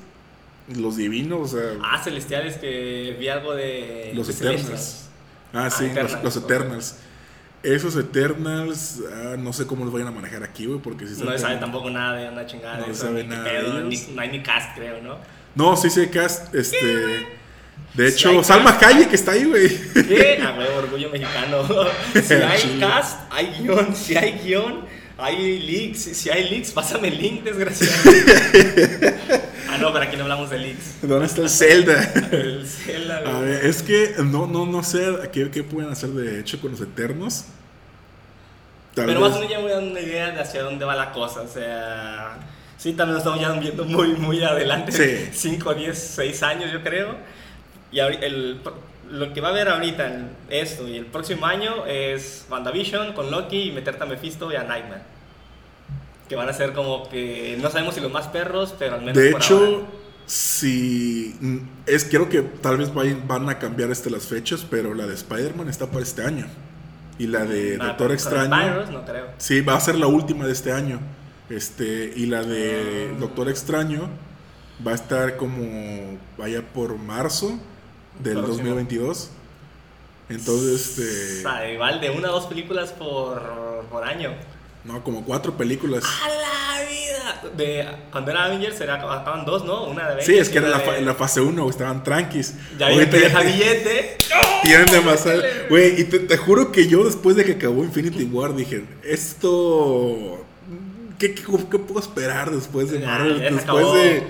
[0.76, 4.12] los divinos, o sea, Ah, Celestiales, que vi algo de.
[4.14, 4.62] los de Eternals.
[4.66, 5.04] Celestials.
[5.52, 6.44] Ah, Ah, sí, los- Eternals, los, ok.
[6.44, 6.94] Eternals.
[7.74, 11.30] Esos Eternals, ah, no sé cómo los vayan a manejar aquí, güey, porque si No
[11.32, 13.02] se sabe tampoco nada de una chingada No de eso.
[13.06, 13.88] sabe ni nada de pedo, ellos.
[14.08, 15.16] ni- no hay ni cast, creo, ¿no?
[15.54, 17.26] No, sí, sí, hay cast, este...
[17.94, 18.94] De hecho, Salma cast.
[18.94, 19.68] Hayek está ahí, güey.
[19.92, 20.38] ¿Qué?
[20.42, 21.66] Ah, güey, orgullo mexicano.
[22.22, 23.94] si hay cast, hay guion.
[23.96, 24.84] Si hay guion,
[25.16, 25.98] hay leaks.
[26.16, 27.92] Si- hay leaks, pásame el link, desgraciado.
[29.70, 31.00] ah, no, pero aquí no hablamos de leaks.
[31.02, 32.12] ¿Dónde está el Zelda?
[32.30, 33.44] El Zelda, A güey.
[33.50, 36.80] ver, es que no, no, no sé qué, qué pueden hacer de hecho con los
[36.80, 37.44] Eternos.
[38.98, 40.94] Tal Pero vez- más o menos ya me da una idea de hacia dónde va
[40.96, 41.40] la cosa.
[41.42, 42.36] O sea,
[42.76, 44.92] sí, también lo estamos ya viendo muy, muy adelante.
[44.92, 45.28] Sí.
[45.32, 47.14] 5, 10, 6 años, yo creo.
[47.90, 48.60] Y el,
[49.10, 53.30] lo que va a haber ahorita, en esto y el próximo año, es WandaVision con
[53.30, 55.02] Loki y meterte a Mephisto y a Nightman.
[56.28, 59.16] Que van a ser como que no sabemos si los más perros, pero al menos.
[59.16, 59.86] De por hecho, ahora.
[60.26, 61.56] si mm,
[61.86, 65.70] es creo que tal vez van a cambiar este, las fechas, pero la de Spider-Man
[65.70, 66.46] está para este año.
[67.18, 68.56] Y la de Ah, Doctor Extraño.
[68.74, 69.26] Virus, no creo.
[69.38, 71.00] Sí, va a ser la última de este año.
[71.50, 73.16] Este, y la de Ah.
[73.18, 74.08] Doctor Extraño
[74.86, 77.58] va a estar como vaya por marzo
[78.20, 78.56] del Próximo.
[78.56, 79.30] 2022.
[80.28, 83.40] Entonces, O este, sea, igual de una o dos películas por,
[83.90, 84.34] por año.
[84.84, 86.04] no, como cuatro películas.
[86.04, 87.50] ¡A la vida!
[87.56, 89.84] De, cuando era Avengers era, acaban dos, ¿no?
[89.84, 90.26] Una de Avengers.
[90.26, 92.54] Sí, es que era la, de- la fase 1, estaban tranquis.
[92.78, 94.16] Ya Ahorita deja te- billete.
[94.62, 95.42] Tienen demasiado.
[95.70, 100.44] Güey, y te, te juro que yo después de que acabó Infinity War dije, esto.
[101.18, 103.40] ¿Qué, qué, qué puedo esperar después de Marvel?
[103.40, 104.22] ya después de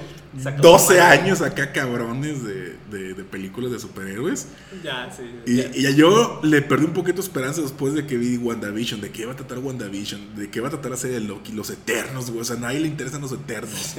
[0.43, 1.21] Se acabó 12 Marvel.
[1.21, 4.47] años acá cabrones de, de- de películas de superhéroes.
[4.83, 5.23] Ya, sí.
[5.45, 5.91] Y, ya.
[5.91, 9.27] y yo le perdí un poquito de esperanza después de que vi WandaVision, de qué
[9.27, 12.41] va a tratar WandaVision, de qué va a tratar serie de Loki, los Eternos, güey.
[12.41, 13.95] O sea, a nadie le interesan los Eternos.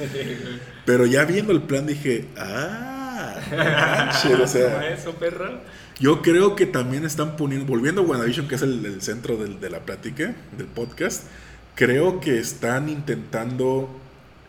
[0.84, 3.36] Pero ya viendo el plan dije, ah,
[4.10, 4.72] manches, o sea.
[4.74, 5.60] ¿Cómo eso, perro?
[6.00, 9.60] Yo creo que también están poniendo, volviendo a WandaVision, que es el, el centro del-
[9.60, 11.24] de la plática, del podcast,
[11.74, 13.88] creo que están intentando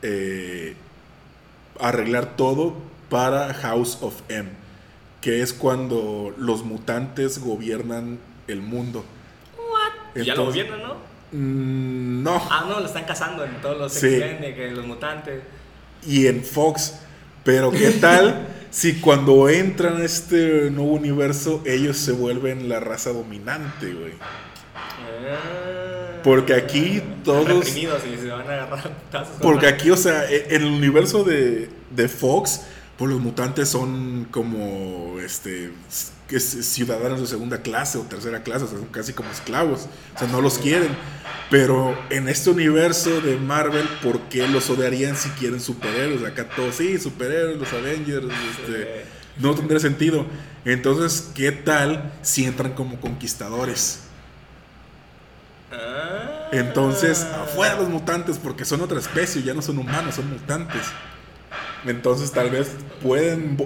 [0.02, 0.76] eh,
[1.80, 2.76] arreglar todo
[3.10, 4.50] para House of M,
[5.20, 9.04] que es cuando los mutantes gobiernan el mundo.
[10.16, 10.96] Y ya lo Entonces- gobiernan, ¿no?
[11.34, 12.42] Mm, no.
[12.50, 14.08] Ah, no, lo están cazando en todos los Sí.
[14.20, 15.42] Que los mutantes.
[16.06, 16.96] y en Fox.
[17.44, 23.12] Pero ¿qué tal si cuando entran a este nuevo universo ellos se vuelven la raza
[23.12, 24.14] dominante, güey?
[24.20, 24.52] Ah.
[26.24, 27.76] Porque aquí todos...
[27.76, 28.92] Y se van a agarrar
[29.42, 32.62] Porque aquí, o sea, en el universo de, de Fox,
[33.02, 35.72] pues los mutantes son como, este,
[36.38, 40.28] ciudadanos de segunda clase o tercera clase, o sea, son casi como esclavos, o sea,
[40.28, 40.96] no los quieren.
[41.50, 46.24] Pero en este universo de Marvel, ¿por qué los odiarían si quieren superhéroes?
[46.24, 49.06] Acá todos, sí, superhéroes, los Avengers, este,
[49.40, 50.28] no tendría sentido.
[50.64, 54.02] Entonces, ¿qué tal si entran como conquistadores?
[55.72, 56.50] Ah.
[56.52, 60.84] Entonces, afuera los mutantes, porque son otra especie, ya no son humanos, son mutantes.
[61.86, 63.58] Entonces, tal vez pueden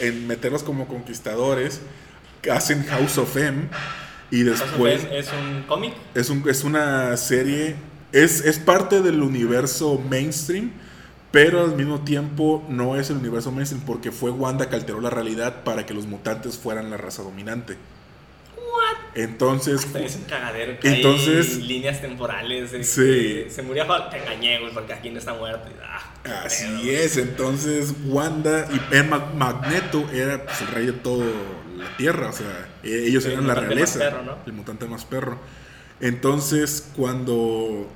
[0.00, 1.80] en meterlos como conquistadores,
[2.50, 3.68] hacen House of M,
[4.30, 5.94] y House of después M es un cómic.
[6.14, 7.76] es, un, es una serie,
[8.12, 10.72] es, es parte del universo mainstream,
[11.32, 15.10] pero al mismo tiempo no es el universo mainstream, porque fue Wanda que alteró la
[15.10, 17.76] realidad para que los mutantes fueran la raza dominante.
[19.14, 20.78] Entonces, es un cagadero.
[20.78, 22.72] que Entonces- hay líneas temporales.
[22.72, 23.46] de Sí.
[23.48, 25.68] Se murió te engañé, güey, porque aquí no está muerto.
[25.82, 26.42] ah.
[26.44, 31.24] Así es, entonces Wanda y Ma- Magneto era pues, el rey de toda
[31.76, 34.36] la tierra, o sea, eh, ellos Sí, eran la realeza, más perro, ¿no?
[34.44, 35.38] el mutante más perro.
[36.00, 37.88] Entonces, cuando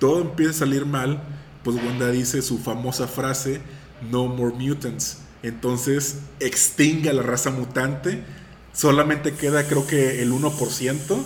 [0.00, 1.20] todo empieza a salir mal,
[1.62, 3.60] pues Wanda dice su famosa frase,
[4.10, 5.18] No more mutants.
[5.42, 8.22] Entonces, extingue a la raza mutante,
[8.74, 11.24] solamente queda creo que el 1%.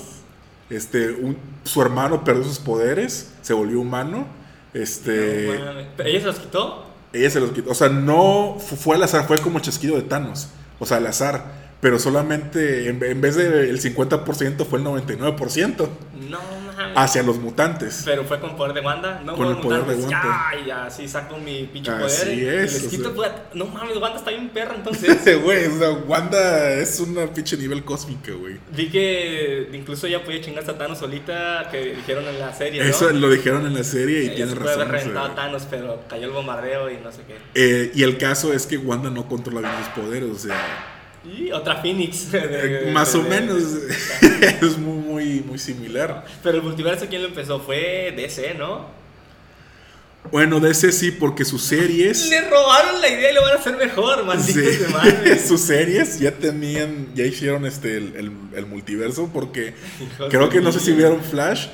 [0.71, 4.27] Este, un- su hermano perdió sus poderes, se volvió humano.
[4.75, 5.87] Este, No mames.
[5.97, 6.85] ¿Pero ¿Ella se los quitó?
[7.13, 7.71] ella se los quitó.
[7.71, 10.49] O sea, no fu- fue al azar, fue como el chasquido de Thanos.
[10.79, 11.68] O sea, al azar.
[11.81, 15.89] Pero solamente en, en vez del 50% fue el 99%.
[16.29, 18.03] No hacia los mutantes.
[18.05, 19.35] Pero fue con poder de Wanda, ¿no?
[19.35, 19.95] Con el poder de.
[19.95, 20.51] Wanda.
[20.53, 22.39] Ya, ya, sí saco mi pinche Así poder.
[22.39, 23.47] y es, o sea.
[23.55, 25.19] No mames, Wanda está bien perra entonces.
[25.49, 28.59] Güey, o sea, Wanda es una pinche nivel cósmica, güey.
[28.75, 32.89] Vi que incluso ella podía chingarse a Thanos solita, que dijeron en la serie, ¿no?
[32.89, 35.11] Eso lo dijeron en la serie y tiene se puede haber razón.
[35.11, 35.13] o sea.
[35.15, 37.37] reventado a Thanos, pero cayó el bombardeo y no sé qué.
[37.55, 40.98] Eh, y el caso es que Wanda no controla bien los poderes, o sea,
[41.37, 42.31] Y otra Phoenix.
[42.33, 43.63] de- de- Eh, más o menos
[44.63, 46.25] es muy, muy, muy similar.
[46.43, 47.61] Pero el multiverso, ¿quién lo empezó?
[47.61, 48.97] Fue DC, ¿no?
[50.31, 53.77] Bueno, ese sí, porque sus series, Le robaron la idea y lo van a hacer
[53.79, 55.39] mejor, malditos sí, de madre.
[55.47, 59.75] sus series ya tenían, ya hicieron este el, el- el multiverso, porque
[60.29, 61.69] creo que no sé si vieron Flash.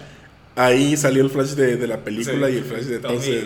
[0.56, 3.44] Ahí salió el Flash de, de la película Sí, y el Flash de entonces.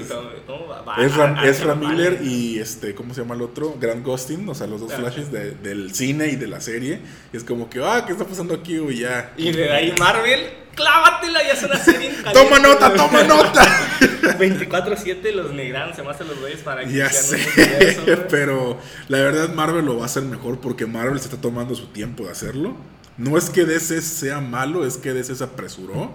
[1.44, 3.76] Ezra a- Miller y este, ¿cómo se llama el otro?
[3.80, 4.98] Grant Gustin, o sea, los dos Ah.
[4.98, 7.00] flashes de- del cine y de la serie.
[7.32, 8.76] Y es como que, ah, ¿qué está pasando aquí?
[8.78, 8.98] güey?
[8.98, 9.32] ya.
[9.38, 10.40] Y de ahí Marvel,
[10.74, 13.64] clávatela, ya es una serie ¡Toma nota, toma nota!
[14.38, 17.38] 24-7 los negraron, se me hacen los güeyes para que ya sé,
[18.04, 18.18] güey.
[18.28, 18.78] pero
[19.08, 22.24] la verdad Marvel lo va a hacer mejor porque Marvel se está tomando su tiempo
[22.24, 22.76] de hacerlo.
[23.16, 26.12] No es que DC sea malo, es que DC se apresuró.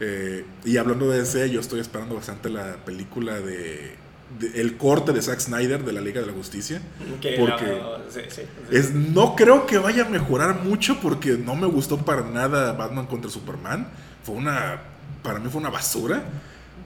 [0.00, 3.94] Eh, y hablando de DC, yo estoy esperando bastante la película de,
[4.38, 6.80] de- el corte de Zack Snyder de la Liga de la Justicia.
[7.20, 8.76] Que porque la- sí, sí, sí.
[8.76, 13.06] Es, no creo que vaya a mejorar mucho porque no me gustó para nada Batman
[13.06, 13.88] contra Superman.
[14.22, 14.80] Fue una.
[15.22, 16.22] Para mí fue una basura.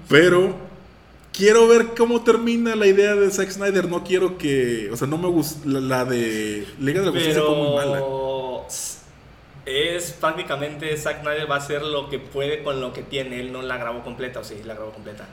[0.08, 0.56] Pero
[1.32, 3.88] quiero ver cómo termina la idea de Zack Snyder.
[3.88, 4.88] No quiero que.
[4.90, 5.60] O sea, no me gusta.
[5.68, 8.00] La, la de Liga de la Justicia fue muy mala.
[9.64, 13.40] Es prácticamente Zack Snyder va a hacer lo que puede con lo que tiene.
[13.40, 15.26] Él no la grabó completa, o sí, la grabó completa.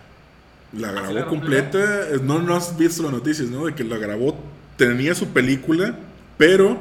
[0.73, 2.07] La ¿Ah, grabó la completa.
[2.21, 3.65] No, no has visto las noticias, ¿no?
[3.65, 4.37] De que la grabó.
[4.77, 5.95] Tenía su película.
[6.37, 6.77] Pero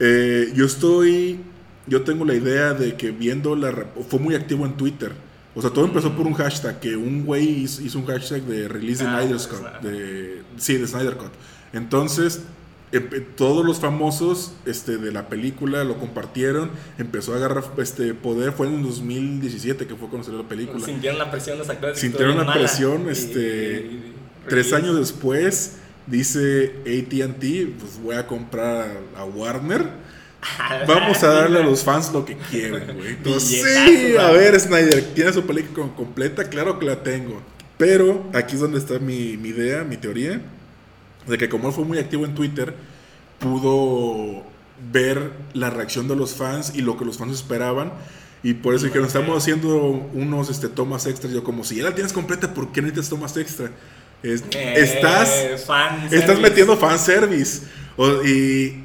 [0.00, 1.40] eh, yo estoy.
[1.86, 3.72] Yo tengo la idea de que viendo la.
[4.08, 5.12] Fue muy activo en Twitter.
[5.54, 6.78] O sea, todo empezó por un hashtag.
[6.78, 9.80] Que un güey hizo, hizo un hashtag de release de Ah, Snyder's pues, Cut.
[9.80, 11.32] De, sí, de Snyder Cut.
[11.72, 12.42] Entonces.
[12.96, 18.52] Empe- Todos los famosos este, de la película lo compartieron, empezó a agarrar este poder,
[18.52, 20.84] fue en el 2017 que fue cuando salió la película.
[20.84, 21.98] Sintieron la presión los actores.
[21.98, 22.60] Sintieron la mala.
[22.60, 24.12] presión, Y- este, y-
[24.48, 28.86] Tres y- años después, dice ATT, pues voy a comprar
[29.16, 30.06] a Warner.
[30.86, 33.08] Vamos a darle a los fans lo que quieren, güey.
[33.08, 36.44] Entonces, sí, a ver, Snyder, ¿tienes su película completa?
[36.48, 37.42] Claro que la tengo.
[37.78, 40.40] Pero aquí es donde está mi, mi idea, mi teoría.
[41.26, 42.74] De que como él fue muy activo en Twitter,
[43.38, 44.42] pudo
[44.92, 47.92] ver la reacción de los fans y lo que los fans esperaban.
[48.42, 49.76] Y por eso dijeron, estamos haciendo
[50.14, 51.32] unos este, tomas extras.
[51.32, 53.70] Yo como, si ya la tienes completa, ¿por qué necesitas tomas extra?
[54.22, 56.40] Es- Eh, estás fan Estás service.
[56.42, 57.62] metiendo fanservice.
[57.96, 58.84] O- y,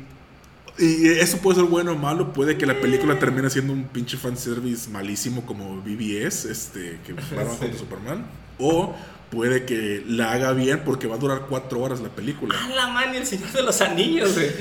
[0.80, 2.34] y eso puede ser bueno o malo.
[2.34, 7.58] Puede que la película termine siendo un pinche fanservice malísimo como BBS, este, que Batman
[7.58, 8.26] contra Superman.
[8.58, 8.96] O
[9.32, 12.54] puede que la haga bien porque va a durar cuatro horas la película.
[12.62, 14.52] A la man y el Señor de los Anillos, güey.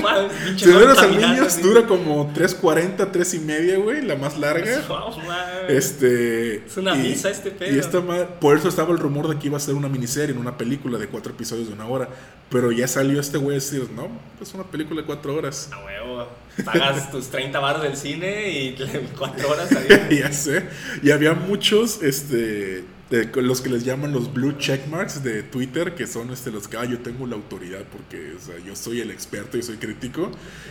[0.00, 0.28] Man
[0.88, 1.60] al caminando niños, así.
[1.62, 4.80] dura como 3.40, 3 y media, güey, la más larga.
[4.88, 5.68] Mames.
[5.68, 6.64] Este.
[6.66, 7.74] Es una misa este pedo.
[7.74, 8.00] Y esta
[8.40, 11.08] por eso estaba el rumor de que iba a ser una miniserie, una película de
[11.08, 12.08] cuatro episodios de una hora.
[12.48, 14.08] Pero ya salió este güey a decir, no,
[14.40, 15.68] es una película de cuatro horas.
[15.72, 16.28] A huevo.
[16.64, 18.76] Pagas tus 30 baros del cine y
[19.18, 19.70] 4 horas
[20.10, 20.68] ya sé.
[21.02, 26.06] Y había muchos, este, de- los que les llaman los blue checkmarks de Twitter, que
[26.06, 29.10] son este, los que, ah, yo tengo la autoridad porque o sea, yo soy el
[29.10, 30.30] experto y soy crítico,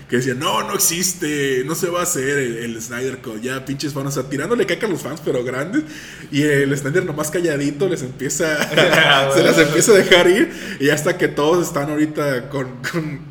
[0.10, 3.64] que decían, no, no existe, no se va a hacer el, el Snyder Code, ya
[3.64, 5.84] pinches fans, o sea, tirándole caca a los fans, pero grandes,
[6.32, 8.58] y el Snyder nomás calladito les empieza,
[9.34, 12.68] se las empieza a dejar ir, y hasta que todos están ahorita con...
[12.92, 13.22] con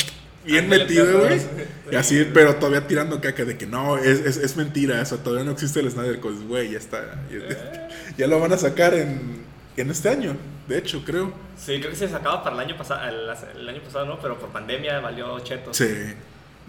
[0.43, 1.39] Bien Ándale, metido, güey.
[1.39, 1.47] Sí.
[1.93, 5.19] Y así, pero todavía tirando caca de que no, es, es, es mentira, o sea,
[5.19, 7.27] todavía no existe el Snyder Code, güey, ya está.
[7.31, 7.80] Ya,
[8.17, 9.43] ya lo van a sacar en,
[9.77, 10.37] en este año,
[10.69, 11.33] de hecho, creo.
[11.57, 14.39] Sí, creo que se sacaba para el año pasado, el, el año pasado no, pero
[14.39, 15.73] por pandemia valió cheto.
[15.75, 15.87] Sí.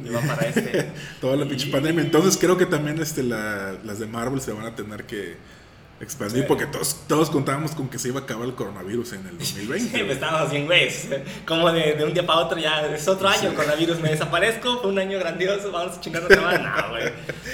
[0.03, 0.91] Iba para este.
[1.21, 2.01] Toda la pinche Y- pandemia.
[2.03, 5.35] Entonces creo que también este, la- las de Marvel se van a tener que
[6.01, 6.45] expandir Sí.
[6.47, 9.97] porque todos, todos contábamos con que se iba a acabar el coronavirus en el 2020.
[9.97, 10.89] Sí, estábamos bien, güey.
[11.45, 13.99] Como de, de un día para otro ya es otro año el coronavirus.
[13.99, 16.61] Me desaparezco, fue un año grandioso, vamos a chingar otra más.
[16.61, 17.07] No, güey.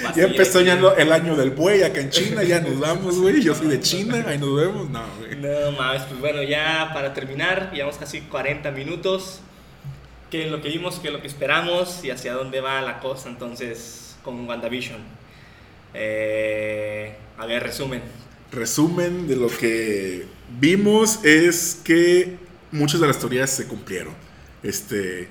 [0.06, 3.42] A Ya empezó ya el año del buey acá en China, ya nos vamos, güey.
[3.42, 4.88] Yo soy de China, ahí nos vemos.
[4.90, 5.36] No, güey.
[5.36, 9.40] No mames, pues bueno, ya para terminar, llevamos casi 40 minutos.
[10.30, 10.98] ¿Qué es lo que vimos?
[11.00, 12.04] ¿Qué es lo que esperamos?
[12.04, 14.98] ¿Y hacia dónde va la cosa entonces con WandaVision?
[15.94, 18.02] Eh, a ver, resumen.
[18.52, 20.26] Resumen de lo que
[20.60, 22.38] vimos es que
[22.72, 24.14] muchas de las teorías se cumplieron.
[24.62, 25.28] Este,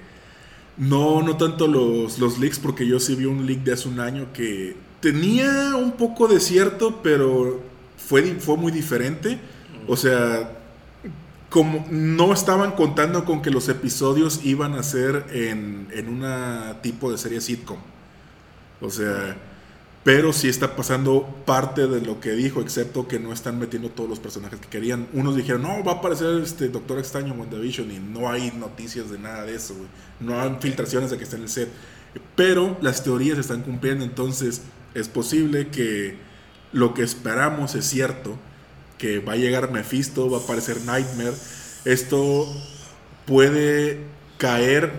[0.78, 3.99] No, no tanto los, los leaks, porque yo sí vi un leak de hace un
[3.99, 7.61] año que tenía un poco de cierto, pero
[7.97, 9.39] fue, fue muy diferente.
[9.88, 10.51] O sea,
[11.49, 17.11] como no estaban contando con que los episodios iban a ser en, en una tipo
[17.11, 17.80] de serie sitcom.
[18.82, 19.36] O sea,
[20.08, 24.10] pero sí está pasando parte de lo que dijo, excepto que no están metiendo todos
[24.10, 25.10] los personajes que querían.
[25.12, 29.12] Unos dijeron, no, va a aparecer este Doctor Extraño en WandaVision y no hay noticias
[29.12, 29.76] de nada de eso,
[30.22, 31.68] No hay filtraciones de que está en el set.
[32.38, 34.62] Pero las teorías están cumpliendo, entonces
[34.93, 36.16] es posible que
[36.72, 38.38] lo que esperamos es cierto,
[38.97, 41.36] que va a llegar Mephisto, va a aparecer Nightmare.
[41.84, 42.47] Esto
[43.26, 44.05] puede
[44.38, 44.89] caer,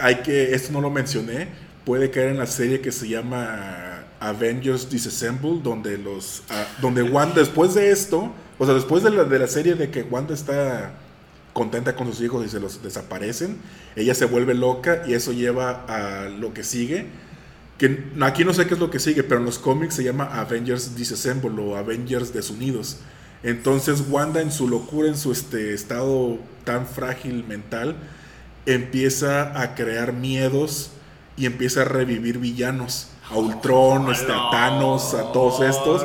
[0.00, 1.48] hay que, esto no lo mencioné,
[1.84, 3.91] puede caer en la serie que se llama
[4.28, 9.24] Avengers Disassemble, donde los, ah, donde Wanda después de esto, o sea, después de la,
[9.24, 10.92] de la serie de que Wanda está
[11.52, 13.58] contenta con sus hijos y se los desaparecen,
[13.96, 17.06] ella se vuelve loca y eso lleva a lo que sigue.
[17.78, 20.24] Que aquí no sé qué es lo que sigue, pero en los cómics se llama
[20.24, 22.98] Avengers Disassemble o Avengers Desunidos.
[23.42, 27.96] Entonces Wanda en su locura, en su este, estado tan frágil mental,
[28.66, 30.92] empieza a crear miedos
[31.36, 33.08] y empieza a revivir villanos.
[33.30, 36.04] A Ultron, este, a Thanos, a todos estos.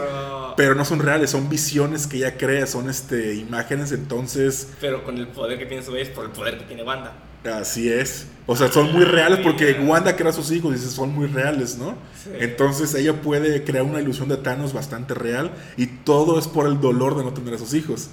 [0.56, 4.70] Pero no son reales, son visiones que ella crea, son este, imágenes, entonces...
[4.82, 7.14] Pero con el poder que tiene su vez, por el poder que tiene Wanda.
[7.44, 8.26] Así es.
[8.48, 11.78] O sea, son muy reales porque Wanda crea a sus hijos y son muy reales,
[11.78, 11.96] ¿no?
[12.40, 16.82] Entonces ella puede crear una ilusión de Thanos bastante real y todo es por el
[16.82, 18.10] dolor de no tener a sus hijos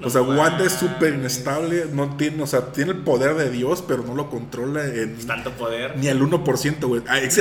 [0.00, 3.82] o sea, Wanda es súper inestable, no tiene, o sea, tiene el poder de Dios,
[3.86, 5.16] pero no lo controla en...
[5.26, 5.96] Tanto poder.
[5.96, 7.02] Ni al 1%, güey.
[7.08, 7.34] Ah, es,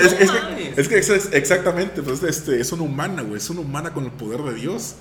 [0.87, 4.41] que, es, exactamente, pues este, es una humana, güey, es una humana con el poder
[4.41, 4.95] de Dios.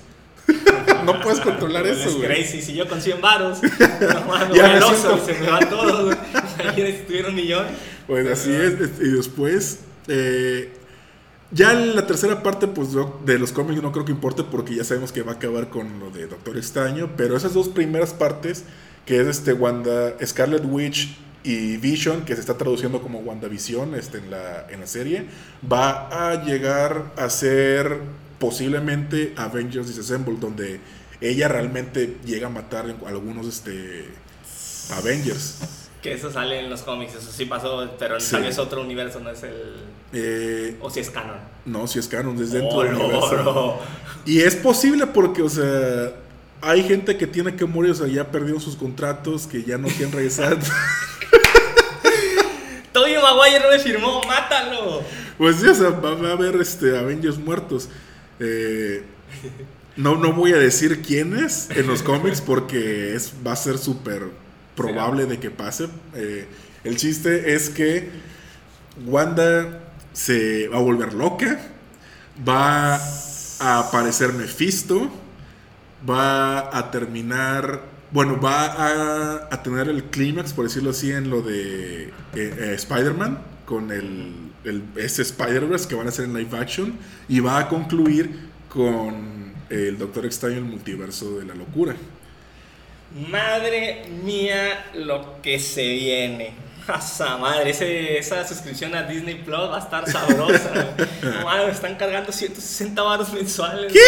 [1.05, 2.31] no puedes controlar eso, güey.
[2.31, 3.59] Es crazy, si yo con 100 varos,
[4.53, 5.25] ya me siento...
[5.25, 6.17] se me va todo, güey.
[6.75, 7.65] si tuviera un millón.
[8.05, 9.79] Pues así es, y después...
[10.07, 10.71] Eh,
[11.51, 12.89] ya la tercera parte pues,
[13.25, 15.99] de los cómics no creo que importe porque ya sabemos que va a acabar con
[15.99, 18.63] lo de Doctor Extraño, pero esas dos primeras partes,
[19.05, 24.17] que es este Wanda, Scarlet Witch y Vision, que se está traduciendo como WandaVision este,
[24.17, 25.25] en, la, en la serie,
[25.71, 27.99] va a llegar a ser
[28.39, 30.81] posiblemente Avengers Disassemble, donde
[31.21, 34.05] ella realmente llega a matar a algunos este,
[34.97, 35.86] Avengers.
[36.01, 39.31] Que eso sale en los cómics, eso sí pasó, pero tal vez otro universo, no
[39.31, 39.75] es el.
[40.13, 41.37] Eh, o si es canon.
[41.65, 43.79] No, si es canon, es dentro del universo.
[44.25, 46.13] Y es posible porque, o sea,
[46.61, 49.87] hay gente que tiene que morir, o sea, ya perdido sus contratos, que ya no
[49.87, 50.57] quieren regresar.
[52.93, 55.01] Tobey Maguire no le firmó, mátalo.
[55.37, 57.89] Pues sí, o sea, va, a haber este, Avengers muertos.
[58.39, 59.03] Eh,
[59.95, 64.23] no, no voy a decir quiénes en los cómics porque es, va a ser súper
[64.77, 65.89] probable de que pase.
[66.15, 66.47] Eh,
[66.85, 68.09] el chiste es que
[69.05, 69.81] Wanda
[70.13, 71.59] se va a volver loca,
[72.47, 75.11] va a aparecer Mephisto,
[76.07, 82.05] va a terminar, bueno, va a, tener el clímax, por decirlo así, en lo de
[82.05, 84.51] eh, eh, Spider-Man, con el,
[84.95, 86.93] ese Spider-Verse que van a hacer en live action,
[87.27, 91.95] y va a concluir con el Doctor Extraño, el multiverso de la locura.
[93.15, 96.53] Madre mía, lo que se viene.
[96.87, 97.71] Asa madre,
[98.17, 100.95] esa suscripción a Disney Plus va a estar sabrosa.
[101.43, 103.91] madre, están cargando 160 baros mensuales.
[103.91, 103.99] ¿Qué?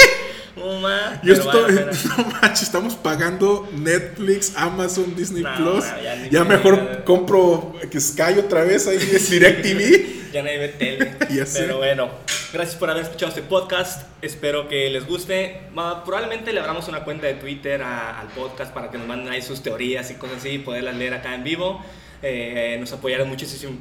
[0.55, 5.85] No, Yo estoy, no estamos pagando Netflix, Amazon, Disney Plus.
[6.31, 10.31] ya, mejor compro Sky otra vez ahí, es DirecTV.
[10.31, 11.15] ya nadie ve tele.
[11.53, 12.09] Pero bueno,
[12.53, 14.07] gracias por haber escuchado este podcast.
[14.21, 15.61] Espero que les guste.
[15.73, 19.63] Probablemente le abramos una cuenta de Twitter al podcast para que nos manden ahí sus
[19.63, 21.83] teorías y cosas así y poderlas leer acá en vivo.
[22.21, 23.77] Eh, nos apoyarán muchísimo,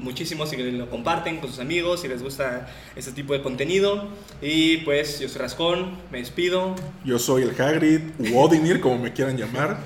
[0.00, 4.08] muchísimo si lo comparten con sus amigos, si les gusta este tipo de contenido.
[4.40, 6.76] Y pues yo soy Rascón, me despido.
[7.04, 9.78] Yo soy el Hagrid, u Odinir, como me quieran llamar.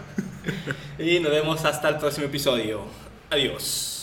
[0.99, 2.82] y nos vemos hasta el próximo episodio.
[3.30, 3.97] Adiós.